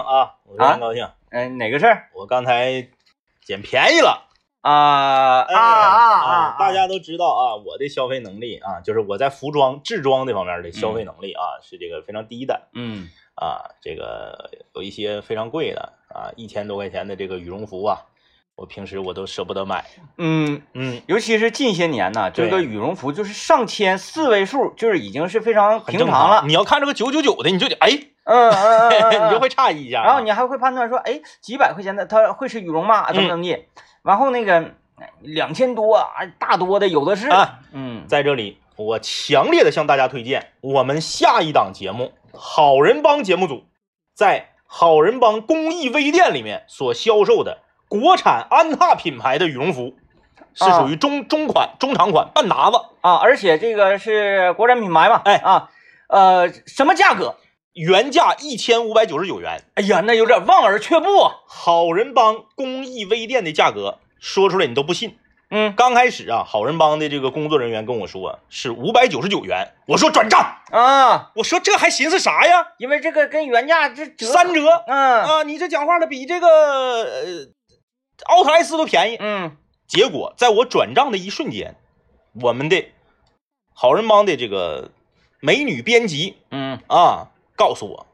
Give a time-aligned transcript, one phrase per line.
[0.00, 1.08] 啊，我非常高兴。
[1.30, 2.88] 嗯、哪个事儿我刚才
[3.44, 4.22] 捡便宜了。
[4.62, 6.56] 啊哎啊啊啊！
[6.58, 13.70] 大家都知道啊，我的消费能力啊，就是我在服装制装这方面的消费能力啊，是这个非常低的嗯啊。
[13.80, 18.06] 这个有一些非常贵的啊，一千多块钱的这个羽绒服啊，
[18.56, 19.84] 我平时我都舍不得买。
[20.18, 26.42] 嗯，嗯，尤其是近些年呢，这个羽绒服就是上千四位数，就是已经是非常很正平常了。
[26.44, 27.90] 你要看这个九九九的，你就得哎，
[28.26, 30.04] 嗯嗯嗯 你就会诧异一下啊。
[30.04, 33.10] 然后你还会判断说，哎，几百块钱的它会是羽绒吗？
[33.12, 33.66] 怎么怎么地？
[34.02, 34.72] 然后那个
[35.20, 36.06] 两千多啊，
[36.38, 37.28] 大多的有的是。
[37.28, 43.64] 啊嗯，在这里，我强烈的向大家推荐我们下一档节目《好人帮》节目组
[44.14, 47.58] 在好人帮公益微店里面所销售的
[47.88, 49.94] 国产安踏品牌的羽绒服，
[50.54, 55.70] 是啊属于中中款、中长款半拿子，啊，而且这个是国产品牌嘛，哎啊，
[56.08, 57.36] 呃，什么价格？
[57.76, 59.62] 原价一千五百九十九元。
[59.74, 61.36] 哎呀，那有点望而却步啊。
[61.46, 65.18] 好人帮公益微店的价格说出来你都不信。
[65.48, 70.40] 嗯刚开始啊，好人帮的这个工作人员跟我说是五百九十九元，我说转账，
[70.72, 72.66] 啊，我说这还寻思啥呀？
[72.78, 74.66] 因为这个跟原价这折三折。
[74.88, 77.48] 嗯啊，你这讲话的，比这个呃
[78.24, 79.18] 奥特莱斯都便宜。
[79.20, 81.76] 嗯结果在我转账的一瞬间，
[82.42, 82.86] 我们的
[83.72, 84.90] 好人帮的这个
[85.38, 88.06] 美女编辑嗯啊告诉我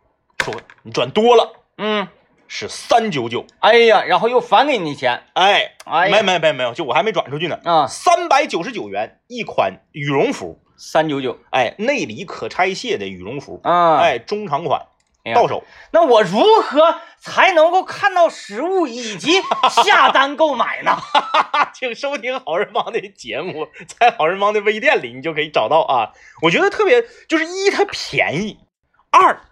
[0.45, 2.09] 说你转多了，嗯，
[2.49, 3.45] 是三九九。
[3.61, 7.59] 哎呀，然后又返给你钱，哎，哎呀没没没没有，就我还没转出去呢。
[7.65, 14.87] 啊，三百九十九元一款羽绒服，三九九哎，内里可拆卸的羽绒服，啊，哎，中长款
[15.25, 15.65] 哎呀到手。
[15.93, 19.41] 那我如何才能够看到实物以及
[19.85, 20.97] 下单购买呢？
[21.73, 23.69] 请收听好人帮的节目，
[23.99, 26.13] 在好人帮的微店里，你就可以找到啊。
[26.43, 28.59] 我觉得特别，就是一它便宜，
[29.13, 29.43] 二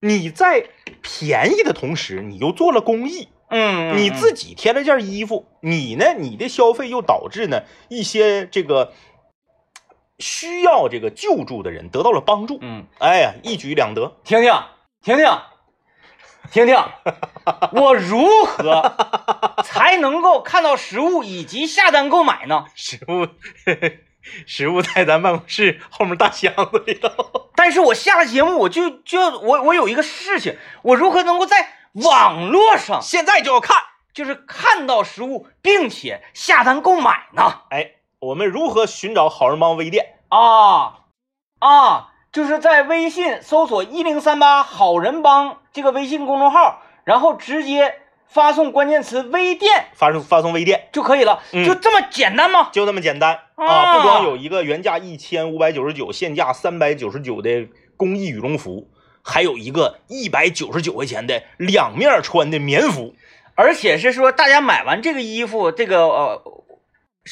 [0.00, 0.70] 你在
[1.02, 8.94] 便宜的同时，你又做了公益，嗯，你自己添了件衣服，你呢，你的消费又导致呢一些这个
[10.18, 14.16] 需要这个救助的人得到了帮助，嗯，哎呀，一举两得。
[14.24, 14.52] 婷婷，
[15.02, 15.26] 婷婷，
[16.50, 16.76] 婷婷，
[17.72, 18.94] 我如何
[19.64, 22.64] 才能够看到实物以及下单购买呢？
[22.74, 23.28] 实物，
[24.46, 27.49] 实物在咱办公室后面大箱子里头。
[27.62, 33.76] 但是我下了节目，我就就我我有一个事情，我如何能够在网络上现在就要看，
[34.14, 37.60] 就是看到实物，并且下单购买呢？
[37.68, 40.14] 哎，我们如何寻找好人帮微店？
[40.30, 41.00] 啊
[41.58, 47.99] 啊，就是在微信搜索一零三八好人帮这个微信公众号，然后直接
[48.30, 52.68] 发送关键词“微店发送发送微店，”就可以了，嗯就这么简单吗？
[52.72, 53.66] 就这么简单啊！
[53.66, 58.88] 啊不光有一个原价一千五百九十九，现价三百九十九的工艺羽绒服，
[59.22, 63.14] 还有一个一百九十九块钱的两面穿的棉服。
[63.56, 66.42] 而且是说，大家买完这个衣服，这个呃，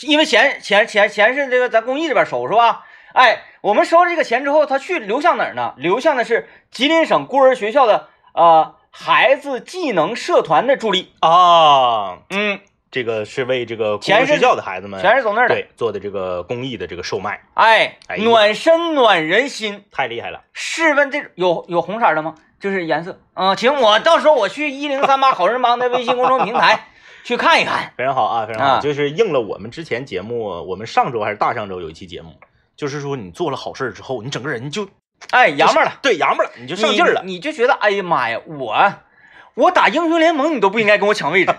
[0.03, 2.85] 因为钱钱钱钱是这个咱公益这边收是吧？
[3.15, 5.75] 哎，我们收了这个钱之后，他去流向哪儿呢？
[5.77, 11.13] 流向的是吉林省孤儿学校的呃孩子技能社团的助力。
[11.21, 12.61] 啊，嗯，
[12.91, 15.55] 这个是为这个全是公学校的孩子们全是走那儿的。
[15.55, 19.85] 对做的这个公益的这个售卖，哎哎，呀暖身暖人心。
[19.91, 20.43] 太厉害了。
[20.53, 22.35] 试问这有有红色的吗？
[22.61, 23.21] 就是颜色。
[23.35, 26.89] 嗯，请，我到时候我去一零三八好人帮的微信公众平台
[27.23, 27.93] 去看一看。
[27.97, 32.35] 非常好啊，非常好，啊就是应了我们之前节目，我们上周还是大上周有一期节目，
[32.75, 34.89] 就是说你做了好事儿之后，你整个人就
[35.31, 37.23] 哎，爷们儿了，对洋们儿了，你就上劲儿了。
[37.25, 38.95] 你，你就觉得哎呀妈呀，我
[39.55, 41.53] 我打英雄联盟你都不应该跟我抢位置，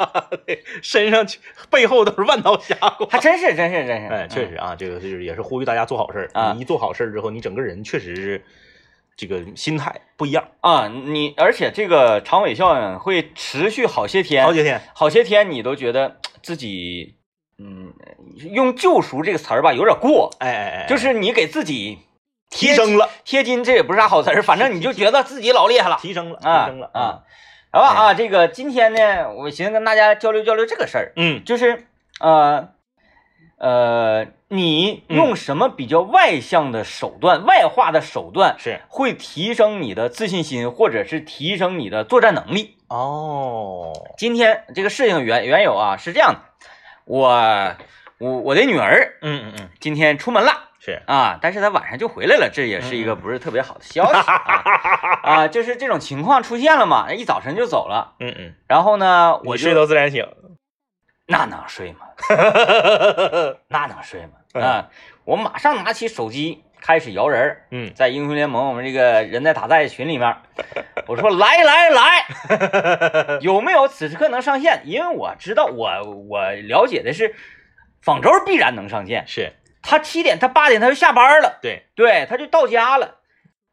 [0.82, 1.26] 身上
[1.70, 3.06] 背后都是万刀峡谷。
[3.06, 4.06] 还真是真是真是。
[4.08, 6.30] 哎，确实啊，这个就是也是呼吁大家做好事儿。
[6.32, 8.42] 啊你一做好事儿之后，你整个人确实是
[9.16, 10.48] 这个心态不一样。
[10.60, 17.16] 啊，你而且这个长尾效应会持续好些天，好些天，好些天你都觉得自己，
[17.58, 17.92] 嗯，
[18.50, 21.98] 用救赎这个词儿吧有点过，哎哎哎，就是你给自己
[22.50, 25.98] 提升了，贴金，这也不是啥好词儿，反正你就觉得自己老厉害了。
[26.00, 27.22] 提升了，提啊升了啊！！
[27.72, 31.86] 好吧啊，这个今天呢，我寻思跟大家交流交流这个事儿，嗯，就是
[32.20, 32.68] 呃
[33.58, 42.76] 呃，你用什么比较外向的手段、外化的手段，是会提升你的自信心，或者是提升你的作战能力？
[42.88, 46.40] 哦，今天这个事情缘缘由啊是这样的，
[47.04, 47.74] 我
[48.18, 50.65] 我我的女儿嗯嗯嗯，今天出门了。
[50.86, 60.24] 是啊，但是他晚上就回来了，这也是一个不是特别好的消息啊 啊，就是这种情况出现了嘛，一早晨就走了，嗯嗯，然后呢，我睡到自然醒。
[61.26, 62.06] 那能睡吗？
[63.66, 64.62] 那能睡吗？
[64.62, 64.88] 啊，
[65.24, 70.36] 我马上拿起手机开始摇人儿，嗯在英雄联盟我们这个人在打在群里面，
[71.08, 74.82] 我说来来来， 有没有此时刻能上线？
[74.84, 77.34] 因为我知道我我了解的是，
[78.00, 79.52] 方舟必然能上线，是
[79.86, 83.16] 他七点他八点他就下班了，对，对，他就到家了。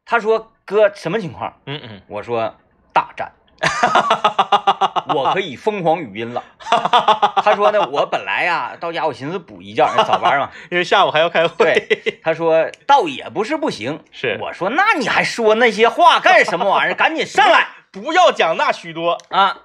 [0.06, 1.60] 他说哥什么情况？
[1.66, 2.54] 嗯嗯，我说
[2.92, 3.32] 大战，
[5.14, 6.42] 我可以疯狂语音了。
[7.42, 10.50] 他说呢，我本来呀到家我寻思补一觉，早班嘛。
[10.70, 14.02] 因为下午还要开会，对，他说倒也不是不行。
[14.12, 16.94] 是我说那你还说那些话干什么玩意儿？
[16.94, 19.62] 赶紧上来 不要讲那许多，啊！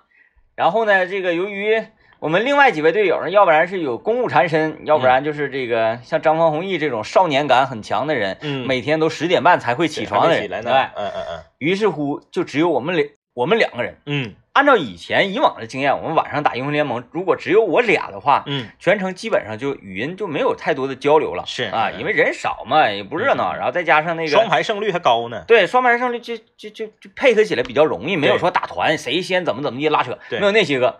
[0.55, 1.85] 然后呢，这个由于
[2.19, 11.03] 我们另外几位队友呢，要不然是有公务缠身，要不然就是这个像张方弘毅这种少年感很强的人，嗯每天都十点半才会起床的人，起来呢，对。
[11.03, 13.97] 嗯嗯于是乎，就只有我们两，我们两个人。
[14.05, 21.45] 嗯按照以前以往的经验，我们晚上打英雄联盟，如果只有我俩的话，嗯全程基本上就语音就没有太多的交流了。
[21.45, 30.99] 是啊，嗯因为人少嘛，也不热闹，嗯然后再加上那嗯，个双排胜率还高呢，对双排胜率就就就就配合起来比较容易，没有说打团谁先怎么怎么地拉扯，没有那些个。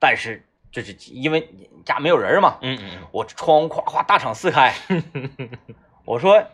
[0.00, 1.48] 但是就是因为
[1.84, 4.74] 家没有人嘛，嗯嗯我窗户夸夸大敞四开，
[6.04, 6.44] 我说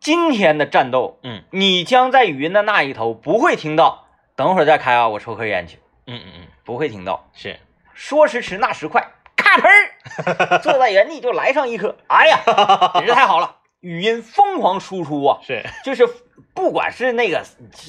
[0.00, 7.28] 今天的战斗，嗯你将在语音的那一头不会听到，等会儿再开啊，我抽颗烟去，嗯嗯嗯，不会听到。
[7.32, 7.58] 是，
[7.94, 11.96] 说时迟，那时快，咔喷儿， 坐在原地就来上一颗。
[12.08, 12.40] 哎呀，
[12.94, 15.38] 简直太好了，语音疯狂输出啊！
[15.42, 16.06] 是，就是
[16.54, 17.42] 不管是那个，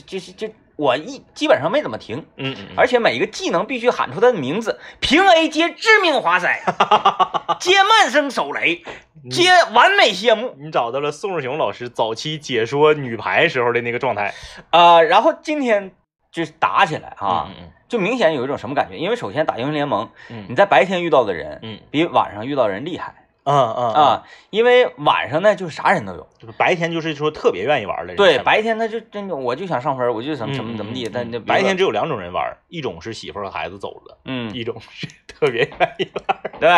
[0.06, 6.62] 就是就我一基本上没怎么停，嗯嗯，而且每一个技能必须喊出它的名字，平 A 接致命滑塞，
[7.60, 8.84] 接慢声手雷，
[9.30, 10.56] 接完美谢幕。
[10.60, 14.34] 你找到了宋世雄老师早期解说女排时候的那个状态
[14.72, 15.92] 啊、然后今天
[16.32, 18.98] 就是打起来啊，嗯就明显有一种什么感觉？
[18.98, 23.23] 因为首先打英雄联盟，嗯你在白天遇到的人嗯比晚上遇到的人厉害。
[23.46, 36.40] 嗯嗯，啊，因为晚上呢就是啥人都有，就是白天就是说特别愿意玩的人，对，白天他就真的我就想上分，我就怎么怎么怎么地，但白天只有两种人玩，一种是媳妇儿和孩子走了，嗯一种是特别愿意玩。
[36.60, 36.70] 对，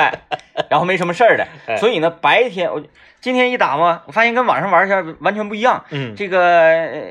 [0.70, 1.78] 然后没什么事儿的， 哎。
[1.78, 2.82] 所以呢白天我
[3.26, 5.84] 今天一打嘛，我发现跟晚上玩一下完全不一样。
[5.90, 7.02] 嗯，这个呃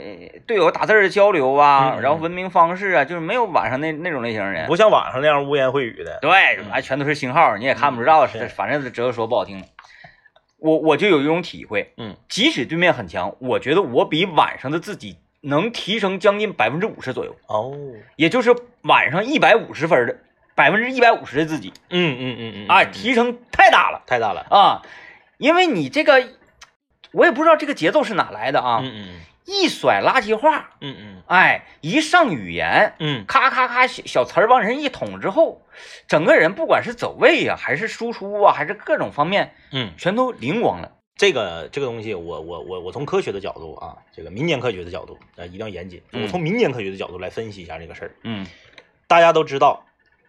[0.47, 4.65] 队友打字的交流啊，然后文明方式啊，就是没有晚上那那种类型的人。
[4.69, 6.21] 不像晚上那样污言秽语的。
[6.23, 6.31] 对，
[6.71, 9.65] 哎，全都是星号，你也看不知道，是是反正是只有说不好听。
[10.59, 17.77] 我我就有一种体会，嗯，即使对面很强，我觉得我比晚上的自己能提升将近百分之五十左右，哦，
[18.15, 20.17] 也就是晚上一百五十分的
[20.55, 24.47] 百分之一百五十的自己，嗯嗯嗯嗯，哎，嗯提升太大了太大了。
[24.49, 24.81] 啊！
[25.39, 26.29] 因为你这个，
[27.13, 35.61] 我也不知道这个节奏是哪来的啊，嗯嗯一甩垃圾话，嗯嗯哎，一上语言，嗯咔咔咔小小词儿往人一捅之后，
[36.09, 40.91] 整个人不管是走位呀、还是输出啊，还是各种方面，嗯，全都灵光了。
[41.17, 46.03] 这个这个东西，我我我我从科学的角度啊，这个民间科学的角度啊，一定要严谨。
[46.13, 48.15] 嗯我从民间科学的角度来分析一下这个事儿。
[48.23, 48.47] 嗯
[49.07, 49.85] 大家都知道，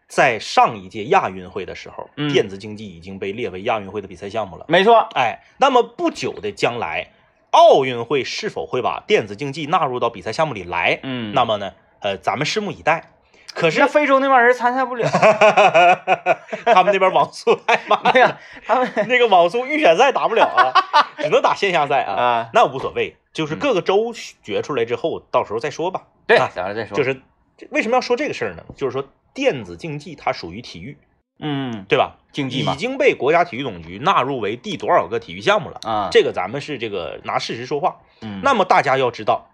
[0.07, 4.65] 在上一届亚运会的时候，嗯电子竞技已经被列为亚运会的比赛项目了。
[4.67, 7.09] 没错，哎，那么不久的将来，
[7.51, 10.99] 奥运会是否会把电子竞技纳入到比赛项目里来？
[11.03, 13.11] 嗯，那么呢，呃，咱们拭目以待。
[13.53, 15.07] 可是非洲那帮人参赛不了。
[16.65, 20.73] 他们那边网速太慢了，他们那个网速预选赛打不了啊，
[21.17, 22.13] 只能打线下赛啊。
[22.19, 24.13] 啊，那无所谓，就是各个州
[24.43, 26.01] 决出来之后，到时候再说吧。
[26.27, 26.97] 对，啊咱们再说。
[26.97, 27.21] 就是
[27.69, 28.63] 为什么要说这个事儿呢？
[28.75, 30.97] 就是说电子竞技它属于体育，
[31.37, 32.17] 嗯，对吧？
[32.31, 35.79] 竞技，已经被国家体育总局纳入为第多少个体育项目了？
[35.83, 38.01] 啊，这个咱们是这个拿事实说话。
[38.21, 39.51] 嗯那么大家要知道，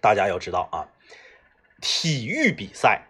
[0.00, 0.88] 大家要知道啊，
[1.80, 3.06] 体育比赛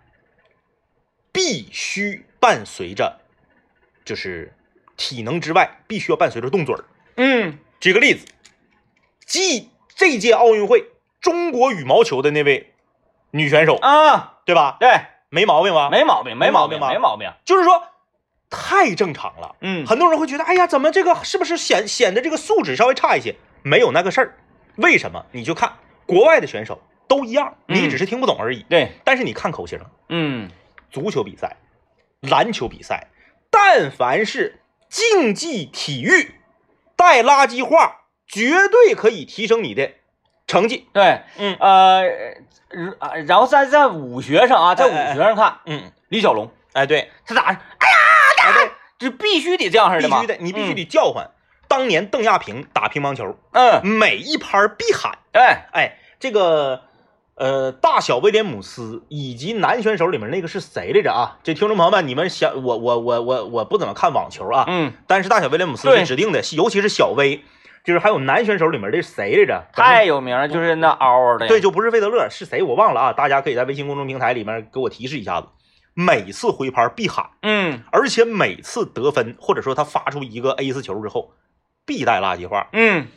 [1.32, 3.20] 必须伴随着，
[4.04, 4.54] 就是
[4.96, 6.84] 体能之外，必须要伴随着动嘴儿。
[7.16, 8.26] 嗯举个例子，
[9.24, 12.74] 继这届奥运会中国羽毛球的那位
[13.30, 14.76] 女选手，啊，对吧？
[14.80, 14.88] 对，
[15.30, 15.88] 没毛病吧？
[15.90, 17.32] 没毛病，没毛病，没毛病吧没毛病。
[17.44, 17.82] 就是说
[18.50, 19.56] 太正常了。
[19.60, 23.36] 嗯，很多人会觉得，哎呀，怎么这个是不是显显得这个素质稍微差一些？
[23.62, 24.34] 没有那个事儿，
[24.76, 25.24] 为什么？
[25.32, 25.72] 你就看
[26.06, 28.64] 国外的选手都一样，嗯你只是听不懂而已。
[28.68, 30.50] 对，但是你看口型，嗯
[30.90, 31.56] 足球比赛、
[32.20, 33.08] 篮球比赛，
[33.50, 36.34] 但凡是竞技体育，
[36.96, 39.92] 带垃圾话，绝对可以提升你的
[40.50, 40.88] 成绩。
[40.92, 42.02] 对，嗯呃，
[42.98, 47.42] 呃然后在在武学上啊，在武学上看，嗯，李小龙哎，对，他咋？
[47.42, 50.20] 哎对，这必须得这样式的吗？
[50.20, 51.30] 必须的，你必须得叫唤。
[51.68, 55.18] 当年邓亚萍打乒乓球，嗯，每一拍必喊。
[55.32, 56.82] 哎，哎，这个
[57.36, 61.38] 呃，大小威廉姆斯以及男选手里面那个是谁来着啊？
[61.44, 67.44] 这听众朋友们，你们想我我我我我不怎么看网球啊，嗯但是大小威廉姆斯是指定的，尤其是小威，
[67.84, 69.66] 就是还有男选手里面的谁来着？
[69.72, 71.48] 太有名了，就是那嗷嗷的。
[71.48, 73.12] 对，就不是费德勒，是谁我忘了啊？
[73.12, 75.48] 大家可以在微信公众平台里面给我提示一下子。
[75.92, 81.32] 每次回拍必喊，嗯而且每次得分或者说他发出一个 A 四球之后，
[81.84, 82.68] 必带垃圾话。
[82.72, 83.08] 嗯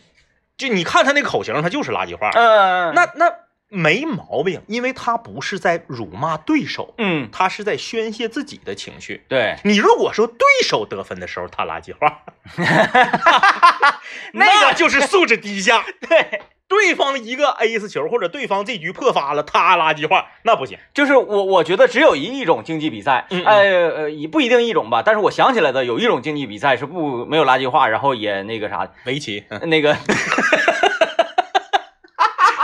[0.57, 2.29] 就你看他那口型，他就是垃圾话。
[2.31, 3.31] 嗯，那那
[3.73, 7.27] 没毛病，因为他不是在辱骂对手，嗯。
[7.31, 9.23] 他是在宣泄自己的情绪。
[9.27, 12.21] 对，你如果说对手得分的时候他垃圾话，
[14.33, 15.83] 那个就是素质低下。
[16.07, 20.77] 对，对方一个 A 四球或者对方这局破发了，他垃圾话那不行。
[20.93, 23.45] 就是我我觉得只有一一种竞技比赛，嗯嗯。
[23.45, 29.97] 呃呃，也不一定一种吧，但是我想起来的有一种竞技比赛是不没有垃圾话，然后也那个啥，围棋，那个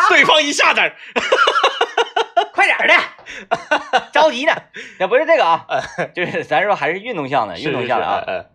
[0.09, 0.81] 对方一下子，
[2.51, 4.53] 快点儿的，着急呢，
[4.99, 5.65] 也不是这个啊，
[6.13, 8.45] 就是咱说还是运动项的，运动项的啊，啊。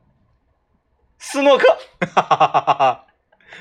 [1.18, 1.66] 斯诺克。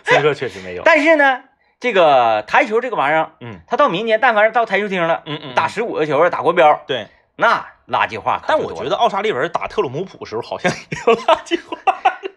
[0.03, 0.83] 斯诺克确实没有。
[0.85, 1.43] 但是呢，
[1.79, 7.07] 这个台球这个玩意儿，嗯他到明年但凡是到台球厅了，嗯嗯，打十五个球打国标，对，
[7.37, 8.41] 那垃圾话。
[8.47, 11.77] 但我觉得奥沙利文打特鲁姆普的时候好像也有垃圾话。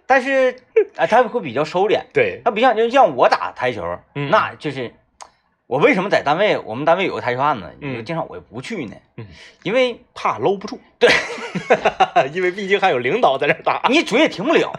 [0.07, 0.55] 但是
[0.97, 3.83] 啊，他会比较收敛，对，他不像就像我打台球，
[4.15, 4.95] 嗯那就是
[5.67, 8.05] 我为什么在单位，我们单位有个台球案子，嗯。
[8.05, 9.27] 经常我也不去呢，嗯。
[9.65, 10.81] 因为怕搂不住。
[10.99, 11.11] 对，
[12.33, 13.83] 因为毕竟还有领导在这打。
[13.91, 14.73] 你嘴也停不了，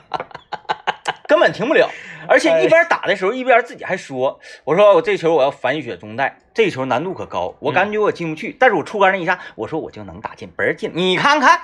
[1.28, 1.90] 根本停不了，
[2.28, 11.60] 而且一边打的时候一边自己还说，我说我这球我要反雪中带，这球难度可高，我感觉我进不去，但是我出杆那一下，我说我就能打进，嘣儿进，你看看，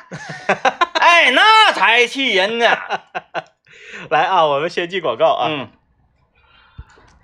[0.99, 2.77] 哎，那才气人呢，
[4.09, 5.69] 来啊，我们先进广告啊。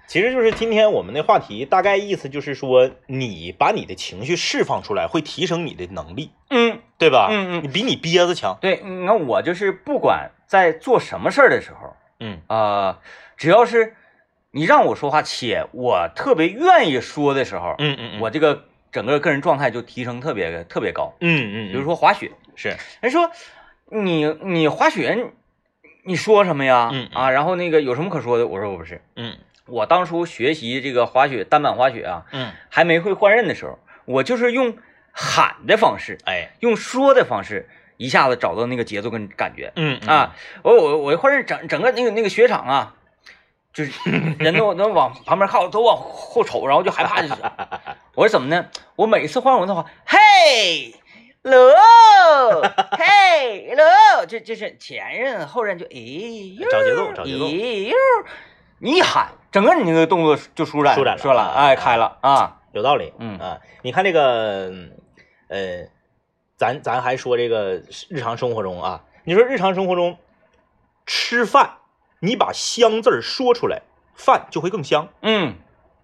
[0.09, 7.27] 嗯其实就是今天我们的话题，大概意思就是说，你把你的情绪释放出来，会提升你的能力，嗯，对吧？
[7.29, 8.57] 嗯嗯你比你憋着强。
[8.59, 12.97] 对，那我就是不管在做什么事儿的时候，嗯呃，
[13.37, 13.95] 只要是
[14.49, 21.13] 你让我说话，且我特别愿意说的时候，嗯嗯我这个整个个人状态就提升特别特别高。
[21.19, 23.29] 嗯嗯，比如说滑雪，是，人说
[23.91, 25.29] 你你滑雪，
[26.03, 26.89] 你说什么呀？
[26.91, 28.47] 嗯嗯啊，然后那个有什么可说的？
[28.47, 29.37] 我说我不是，嗯
[29.71, 34.77] 我当初学习这个滑雪单板滑雪啊，嗯，还没会换刃的时候，我就是用
[35.11, 39.71] 喊的方式，哎，用说的方式，一下子找到那个节奏跟感觉。
[39.75, 42.95] 嗯啊，我我我一换刃，整整个那个那个雪场啊，
[43.73, 43.91] 就是
[44.39, 47.35] 人都 都往旁边靠，都往后瞅，然后就害怕就是。
[48.15, 48.67] 我说怎么呢？
[48.95, 50.93] 我每次换我的话，嘿
[51.43, 51.71] 喽，
[52.97, 55.89] 嘿喽，这这是前刃后刃就哎
[56.59, 57.95] 呦，找节奏找节奏哎呦，
[58.79, 63.13] 你一喊，整个你那个动作就舒展舒展了舒展了，哎，开了啊，有道理。
[63.19, 64.71] 嗯啊，你看这个，
[65.49, 65.87] 呃，
[66.57, 70.17] 咱咱还说这个日常生活中啊，你说日常生活中
[71.05, 71.77] 吃饭，
[72.19, 73.81] 你把香字儿说出来，
[74.15, 75.09] 饭就会更香。
[75.21, 75.55] 嗯，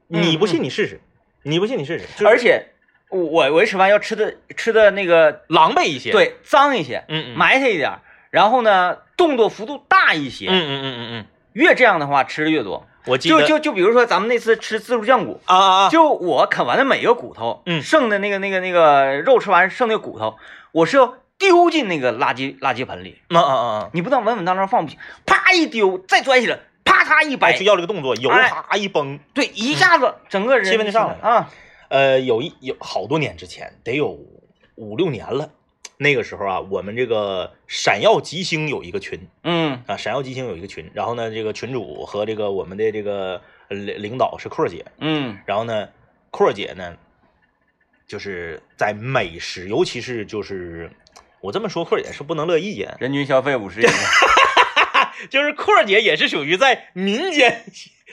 [0.07, 1.01] 你不信嗯你试试，
[1.43, 2.73] 你不信你试试，就是而且
[3.09, 7.99] 我我我一吃饭要吃的吃的那个狼狈一些。，对脏一些，嗯嗯，埋汰一点，
[8.31, 12.85] 然后呢，动作幅度大一些，嗯嗯嗯嗯嗯，越这样的话吃的越多。
[13.05, 17.81] 我记得就就就比如说咱们那次吃自助酱骨，啊啊啊，就我啃完的每一个骨头，嗯。
[17.81, 20.35] 剩的那个那个那个肉吃完剩那个骨头，
[20.71, 28.49] 我是要丢进那个垃圾垃圾盆里，啊啊啊啊，你不能稳稳当当放不行，啪一丢，再拽起来，啪嚓一哎，掰就，要这个动作，油哎。
[28.49, 29.19] 啪一崩。
[29.33, 31.21] 对，一下子整个人气氛就上来了。
[31.21, 31.49] 啊，
[31.89, 34.17] 呃，有一有好多年之前，得有
[34.75, 35.49] 五六年了。
[35.97, 45.87] 那个时候啊，我们这个闪耀吉星有一个群嗯啊，闪耀吉星有一个群，然后呢，这个群主和这个我们的这个呃领领导是阔姐，嗯然后呢，
[46.31, 46.97] 阔姐呢，
[48.07, 50.91] 就是在美食，尤其是就是
[51.39, 53.85] 我这么说，阔姐是不能乐意的，人均消费五十亿，
[55.29, 57.63] 就是阔儿姐也是属于在民间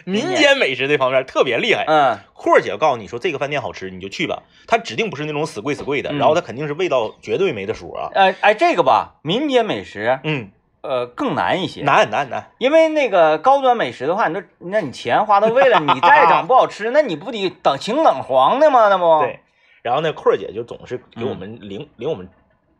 [0.04, 1.84] 民间美食这方面特别厉害。
[1.86, 4.42] 嗯阔儿姐告诉你说这个饭店好吃，你就去吧。
[4.66, 8.10] 它指定不是那种死贵死贵的，嗯然后它肯定是味道绝对没得数啊。
[8.14, 10.50] 哎哎这个吧，民间美食嗯，
[10.80, 18.88] 呃更难一些，难难难，因为那个高端美食的话，你都那你钱花到位了，你再整不好吃，那你不得等清冷黄的吗？
[18.90, 19.38] 那不对。
[19.82, 22.28] 然后呢，阔儿姐就总是给我们领、领我们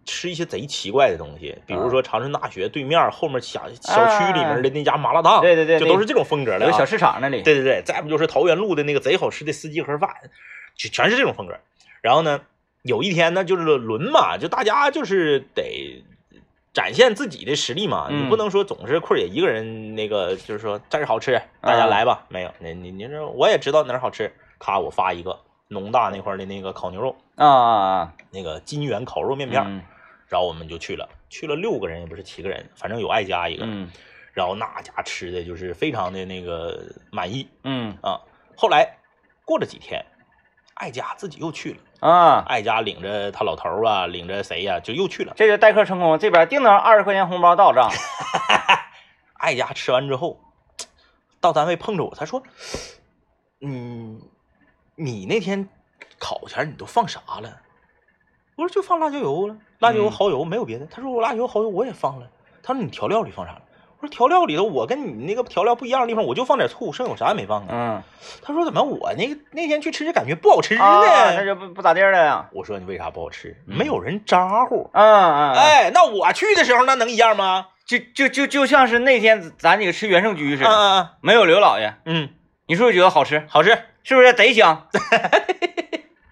[0.05, 6.71] 吃一些贼奇怪的东西，比如说长春大学对面后面小小区里面的那家麻辣烫，对对对就都是这种风格的、啊。
[6.71, 10.11] 有小市场那里，对对对，再不就是桃园路的那个贼好吃的司机盒饭，
[10.77, 11.55] 就全是这种风格。
[12.01, 12.41] 然后呢，
[12.83, 16.03] 有一天呢，就是轮嘛，就大家就是得
[16.73, 22.25] 展现自己的实力嘛，嗯你不能说总是坤儿姐一个人那个，就是说这儿好吃，大家来吧。
[22.29, 29.83] 没有，你你你说我也知道哪儿好吃，咔，我发一个农大那块的那个烤牛肉，啊那个金源烤肉面片儿，嗯
[30.33, 33.67] 然后我们就去了，去了六个人也不是七个人，反正有爱家一个。
[33.67, 33.91] 嗯
[34.33, 38.19] 然后那家吃的就是非常的那个满意嗯啊。
[38.57, 38.97] 后来
[39.45, 40.03] 过了几天，
[40.73, 45.35] 艾佳自己又去了，啊，艾佳领着他老头儿啊，领着谁呀、就又去了。
[45.37, 47.91] 这就待客成功，这边定能二十块钱红包到账。
[49.35, 50.41] 艾佳吃完之后，
[51.39, 52.43] 到单位碰着我，他说
[53.61, 54.19] ：“嗯，
[54.97, 55.69] 你那天
[56.19, 57.61] 烤前你都放啥了？”
[58.57, 62.27] 我说：“就放辣椒油了，辣椒油、嗯蚝油，没有别的。”他说：“我辣椒油、蚝油我也放了。”
[62.63, 63.63] 他说：“你调料里放啥了？”
[64.01, 67.69] 我说：“调料里头我跟你那个调料不一样的地方，我就放点醋，剩下我啥也没放啊。
[67.71, 68.03] 嗯
[68.43, 72.49] 他说：“怎么我那个那天去吃就感觉不好吃呢？”啊，那就不不咋地了呀。
[72.53, 73.57] 我说：“你为啥不好吃？
[73.69, 74.91] 嗯没有人咋呼。
[74.93, 77.69] 嗯嗯，哎，哎，那我去的时候那能一样吗？
[77.87, 82.29] 就就就就像是那天咱几个吃原胜居似嗯的，嗯没有刘老爷，嗯，
[82.67, 83.45] 你是不是觉得好吃？
[83.49, 83.77] 好吃。
[84.05, 84.89] 是不是贼香？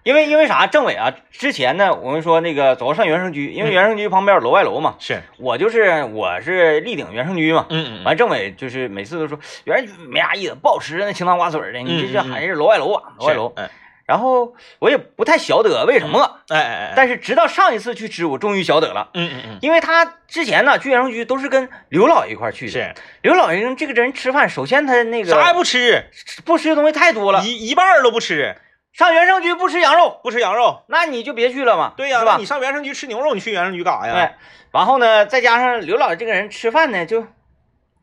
[0.03, 0.67] 因为因为啥？
[0.67, 3.73] 政委啊，之前呢，我们说那个走上原生居，因为嗯。
[3.73, 7.65] 原生居旁边有楼外楼嘛，是，我就是我是力顶原生居嘛。
[7.69, 13.53] 嗯嗯完，政委就是每次都说原生居没啥意思，不好吃，那清汤寡水的，你这这还是楼外楼啊，楼外楼。
[13.55, 13.69] 嗯
[14.03, 19.09] 然后我也不太晓得为什么，哎哎哎，但是直到上一次去吃，我终于晓得了。
[19.13, 22.93] 嗯嗯嗯，因为他之前呢去原生居都是跟刘老爷一块去的，是。
[23.21, 26.03] 刘老爷这个人吃饭，首先他那个啥也不吃，
[26.43, 28.57] 不吃的东西太多了，一一半都不吃，
[28.93, 30.83] 上原生居不吃羊肉，不吃羊肉。
[30.87, 32.45] 那你就别去了嘛，对呀，是吧那你？
[32.45, 34.13] 上原生居吃牛肉，你去原生居干啥呀？
[34.13, 34.31] 对，
[34.71, 37.25] 然后呢，再加上刘老爷这个人吃饭呢，就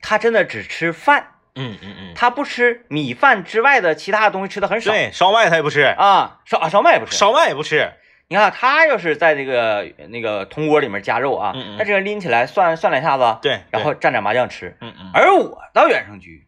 [0.00, 7.16] 他真的只吃饭，嗯嗯嗯，他不吃米饭之外的其他的东西吃的很少对，烧麦他也不吃，啊，烧啊烧麦也不吃。
[7.16, 7.92] 烧麦也不吃。
[8.30, 14.76] 你看他要是在这个那个铜锅里面加肉啊，嗯嗯他这个拎起来涮涮两下子，对，然后蘸点麻酱吃。
[14.80, 16.46] 嗯嗯，而我到原生居，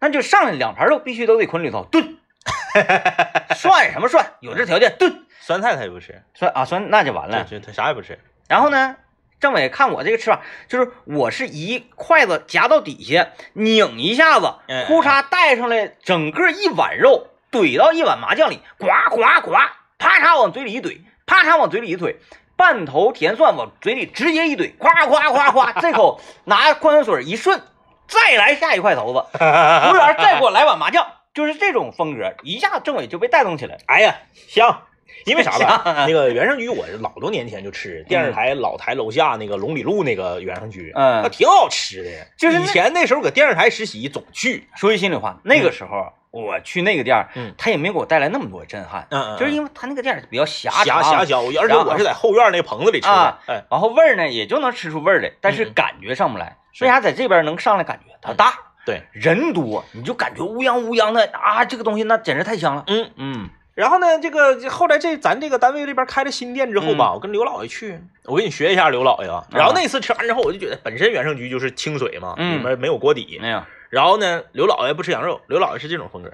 [0.00, 2.18] 那就上来两盘肉必须都得捆里头炖，
[3.54, 4.24] 涮什么涮？
[4.40, 7.46] 有这条件炖酸菜他也不吃，酸啊酸，那就完了。
[7.66, 8.18] 他啥也不吃。
[8.48, 8.96] 然后呢，
[9.40, 19.52] 政委看我这个吃法，就是我是一筷子夹到底下，拧一下子嗯，呼嚓带上来整个一碗肉，怼到一碗麻酱里，呱呱呱，
[19.98, 22.16] 啪嚓往嘴里一怼，啪嚓往嘴里一怼。
[22.56, 27.62] 半头甜蒜往嘴里直接一怼，夸夸夸夸， 这口拿矿泉水一顺，
[28.06, 33.78] 再来下一块头子，服务员再给我来碗麻酱，就是这种风格，一下政委就被带动起来。
[33.86, 34.14] 哎呀，
[34.48, 34.82] 香。
[35.26, 35.82] 因为啥香吧？
[36.06, 42.10] 那个原生居我是老多年前就吃，电视台老台楼下那个龙里路那个原生居，嗯那挺好吃的。
[42.38, 53.38] 就是以前那时候搁电视台实习总去，说句心里话，那个时候我去那个店儿，嗯他也没给我带来那么多震撼，嗯嗯，就是因为他那个店儿比较狭狭狭小，而且我是在后院那棚子里吃的啊。
[53.46, 56.56] 哎，然后味儿呢也就能吃出味儿来，但是感觉上不来。
[56.80, 58.16] 为啥在这边能上来感觉？
[58.22, 62.84] 它大，对，人多，你就感觉乌泱乌泱的啊，这个东西那简直太香了。
[62.86, 63.10] 嗯。
[63.16, 69.42] 嗯然后呢，这个后来这咱这个单位这边开了新店之后吧，我跟刘老爷去，我给你学一下刘老爷啊。
[69.52, 73.38] 然后那次吃完之后，我就觉得本身原生居就是清水嘛，嗯里面没有锅底。
[73.40, 76.30] 没有，然后呢，刘老爷不吃羊肉，刘老爷是这种风格。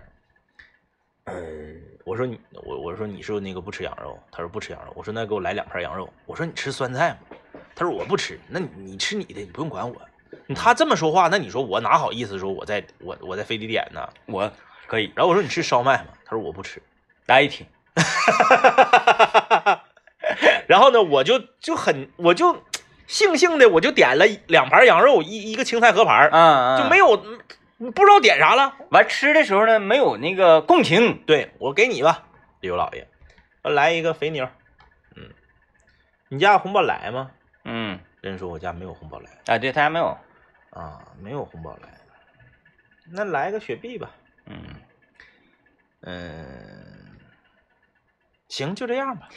[1.25, 4.19] 嗯，我说你，我我说你是不是那个不吃羊肉？
[4.33, 4.93] 他说不吃羊肉。
[4.97, 6.09] 我说那给我来两盘羊肉。
[6.25, 7.37] 我说你吃酸菜吗？
[7.77, 8.41] 他说我不吃。
[8.49, 9.95] 那你你吃你的，你不用管我。
[10.55, 14.09] 他这么说话，那你说我哪好意思说我在我我在非得点呢？
[14.27, 14.53] 我
[14.87, 16.09] 可以然后我说你吃烧麦吗？
[16.25, 16.83] 他说我不吃。
[17.27, 17.67] 大家一听。
[20.67, 22.55] 然后呢，我就就很我就
[23.09, 28.75] 悻悻的我就点了两盘羊肉，一一个青菜合盘，嗯嗯，就没有不知道点啥了。
[28.91, 31.23] 完吃的时候呢，没有那个共情。
[31.25, 32.25] 对我给你吧，
[32.61, 33.09] 刘老爷，
[33.63, 34.49] 来一个肥牛。
[35.15, 35.31] 嗯，
[36.29, 37.31] 你家有红宝来吗？
[37.65, 40.17] 嗯，人说我家没有红宝来啊，对他家没有。
[40.77, 41.89] 啊，没有红宝来。
[43.11, 44.11] 那来个雪碧吧。
[44.47, 44.57] 嗯，
[46.03, 47.19] 嗯，
[48.49, 49.29] 行，就这样吧。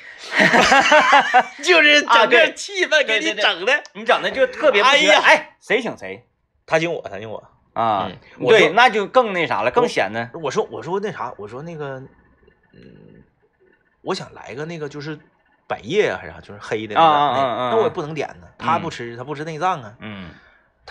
[1.64, 3.84] 就是整个气氛给你整的。
[3.94, 6.28] 你整的就特别哎呀哎，谁请谁
[6.66, 7.42] 他请我，他请我。
[7.74, 8.48] 啊嗯？
[8.48, 12.00] 对，那就更那啥了，更显得我说我说那啥，我说那个，
[12.74, 13.24] 嗯，
[14.02, 15.18] 我想来个那个就是
[15.68, 19.96] 百叶啊还是啥，就是黑的那那我也不能点呢，他嗯不吃，他不吃内脏啊。
[20.00, 20.32] 嗯，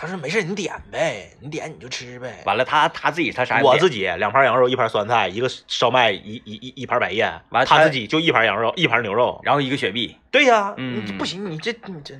[0.01, 2.41] 他说没事，你点呗，你点你就吃呗。
[2.45, 7.25] 完了他他自己他啥也不点我自己两盘羊肉，一盘酸菜，一个烧麦，一一一一盘百叶。
[7.49, 9.41] 完了他他自己就一盘羊肉，一盘牛肉。
[9.43, 12.15] 然后一个雪碧，对呀，嗯你不行，你这你这，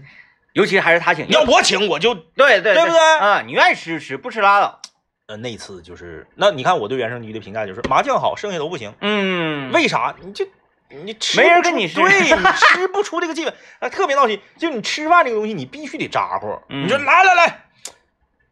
[0.52, 4.82] 尤其还是他请，要我请我就对对对不对啊，你愿意吃吃，不吃拉倒。
[5.28, 8.94] 呃那次就是那你看我对原生居的评价就是麻酱好，剩下都不行。
[9.00, 10.14] 嗯，为啥？
[10.22, 10.46] 你就
[10.90, 14.42] 你吃没人不出跟你吃对你 吃不出这个气氛，啊，特别闹心。
[14.58, 16.60] 就你吃饭这个东西，你必须得咋呼。
[16.70, 17.66] 嗯你说来来来，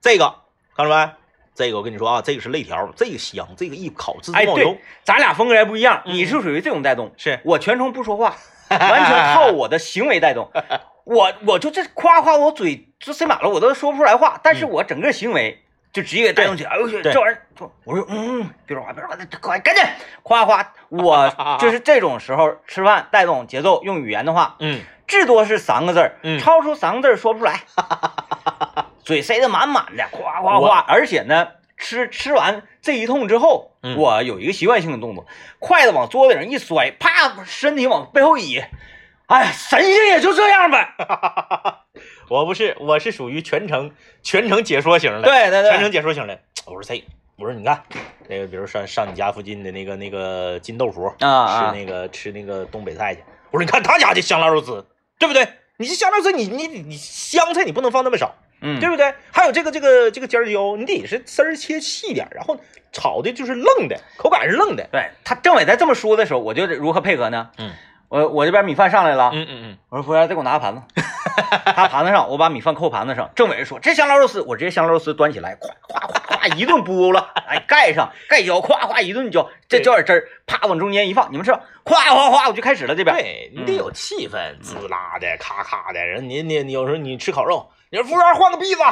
[0.07, 0.33] 这个
[0.73, 1.11] 看着没？
[1.53, 8.33] 这个我跟你说啊，这个是肋条，这个香，这个一烤滋滋哎，冒油对。，咱俩风格还不一样，嗯你是属于这种带动，是我全程不说话，
[8.69, 10.49] 完全靠我的行为带动。
[11.03, 16.69] 我我就这夸夸我嘴就塞满了，我都说不出来话，但是嗯我整个行为就直接给带动起来。
[16.69, 17.41] 哎呦，去这玩意儿，
[17.83, 19.83] 我说嗯，别说话，别说话，快赶紧，
[20.23, 27.61] 夸夸，我 就是这种时候吃饭带动节奏，用语言的话，嗯至多是三个字儿，嗯超出三个字儿说不出来，
[29.07, 31.47] 嘴塞得满满的，夸夸夸，而且呢。
[31.79, 35.27] 吃吃完这一通之后，嗯我有一个习惯性的动作，
[35.59, 38.57] 筷子往桌子上一摔，啪，身体往背后一，
[39.27, 40.95] 哎呀，神仙也就这样呗。
[42.29, 43.91] 我不是，我是属于全程
[44.23, 46.39] 全程解说型的，对对对，全程解说型的。
[46.65, 47.05] 我说谁？
[47.37, 47.83] 我说你看
[48.27, 53.23] 那个，比如上上你家附近的那个那个金豆腐啊啊吃那个吃那个东北菜去。
[53.51, 54.83] 我说你看他家的香辣肉丝，
[55.19, 55.47] 对不对？
[55.77, 59.13] 你这香辣肉丝，你你你香菜你不能放那么少，嗯，对不对？
[59.31, 62.59] 还有这个这个这个尖椒，你得是丝儿切细点，然后
[62.91, 64.87] 炒的就是愣的，口感是愣的。
[64.91, 67.49] 对他政委在这么说的时候，我就如何配合呢？
[67.57, 67.71] 嗯，
[68.09, 70.81] 我我这边米饭上来了，嗯嗯嗯，我说服务员再给我拿个盘子，
[71.65, 73.29] 他盘子上，我把米饭扣盘子上。
[73.35, 83.15] 政委说这香辣肉丝，我直接香辣肉丝端起来，咵咵咵咵一顿拨了，哎盖上盖浇，咵咵一顿浇，再浇点汁儿，啪往中间一放，你们吃吧，咵咵咵我就开始了这边。
[83.15, 86.03] 对你得有气氛，滋啦的，咔咔的。
[86.05, 88.83] 人你你你有时候你吃烤肉，你说服务员换个篦子，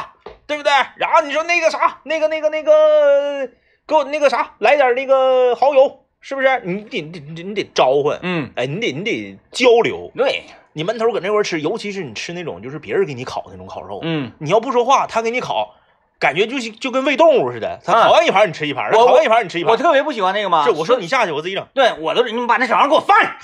[0.47, 0.71] 对不对？
[0.95, 3.49] 然后你说那个啥，那个那个那个，
[3.85, 6.61] 给我那个啥，来点那个蚝油，是不是？
[6.63, 10.11] 你得你得你得招唤，嗯，哎，你得你得交流。
[10.15, 15.75] 对，你闷头搁那块吃，尤其是你吃那种就是别人给你烤那种烤肉，嗯，你要不说话，他给你烤，
[16.17, 17.81] 感觉就是就跟喂动物似的。
[17.83, 19.73] 他啊烤完一盘你吃一盘，烤完一盘你吃一盘。
[19.73, 20.63] 我特别不喜欢那个嘛。
[20.63, 21.67] 是我说你下去，我自己整。
[21.73, 23.35] 对我都是你们把那小孩给我放下，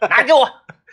[0.08, 0.48] 拿给我。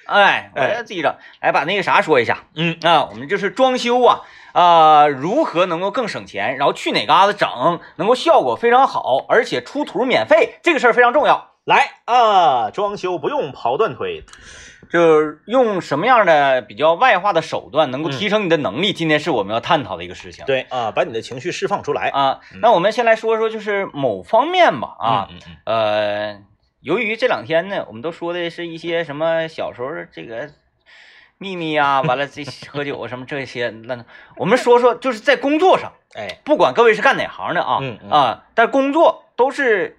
[0.05, 1.15] 哎，我哎自己整。
[1.41, 4.21] 来把那个啥说一下，嗯啊，我们就是装修啊，
[4.53, 11.51] 啊，如何能够更省钱，然后去哪嘎子整，能够效果非常好，而且出图免费，这个事儿非常重要。
[11.65, 14.23] 来啊，装修不用跑断腿。
[14.87, 20.45] 就是用什么样的比较外化的手段能够嗯提升你的能力，今天是我们要探讨的一个事情。
[20.45, 22.09] 对啊，把你的情绪释放出来。
[22.09, 25.27] 啊嗯，那我们先来说说就是某方面吧啊，
[25.65, 26.37] 呃，
[26.85, 30.51] 由于这两天呢，我们都说的是一些什么小时候这个
[31.39, 34.05] 秘密啊，完了这喝酒啊什么这些，那
[34.37, 39.97] 我们说说就是在工作上，哎，不管各位是干哪行的啊，嗯嗯啊，但工作都是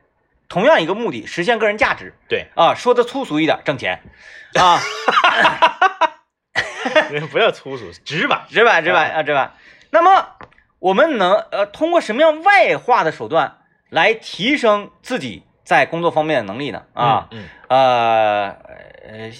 [0.49, 4.05] 同样一个目的，实现个人价值对，啊，说的粗俗一点，挣钱
[4.55, 4.79] 啊，
[7.33, 8.47] 不要粗俗，直白。
[8.49, 9.51] 直白直白啊直白。
[9.91, 10.29] 那么
[10.79, 13.59] 我们能呃通过什么样外化的手段
[13.91, 16.85] 来提升自己在工作方面的能力呢？
[16.95, 18.57] 啊，嗯，呃
[19.05, 19.31] 呃，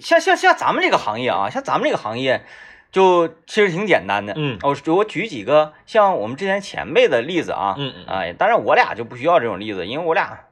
[0.00, 2.44] 像像像咱们这个行业啊，像咱们这个行业，
[2.92, 4.32] 就其实挺简单的。
[4.36, 10.44] 嗯我我举几个像我们之前前辈的例子啊，嗯嗯哎，当然我俩就不需要这种例子，因为我俩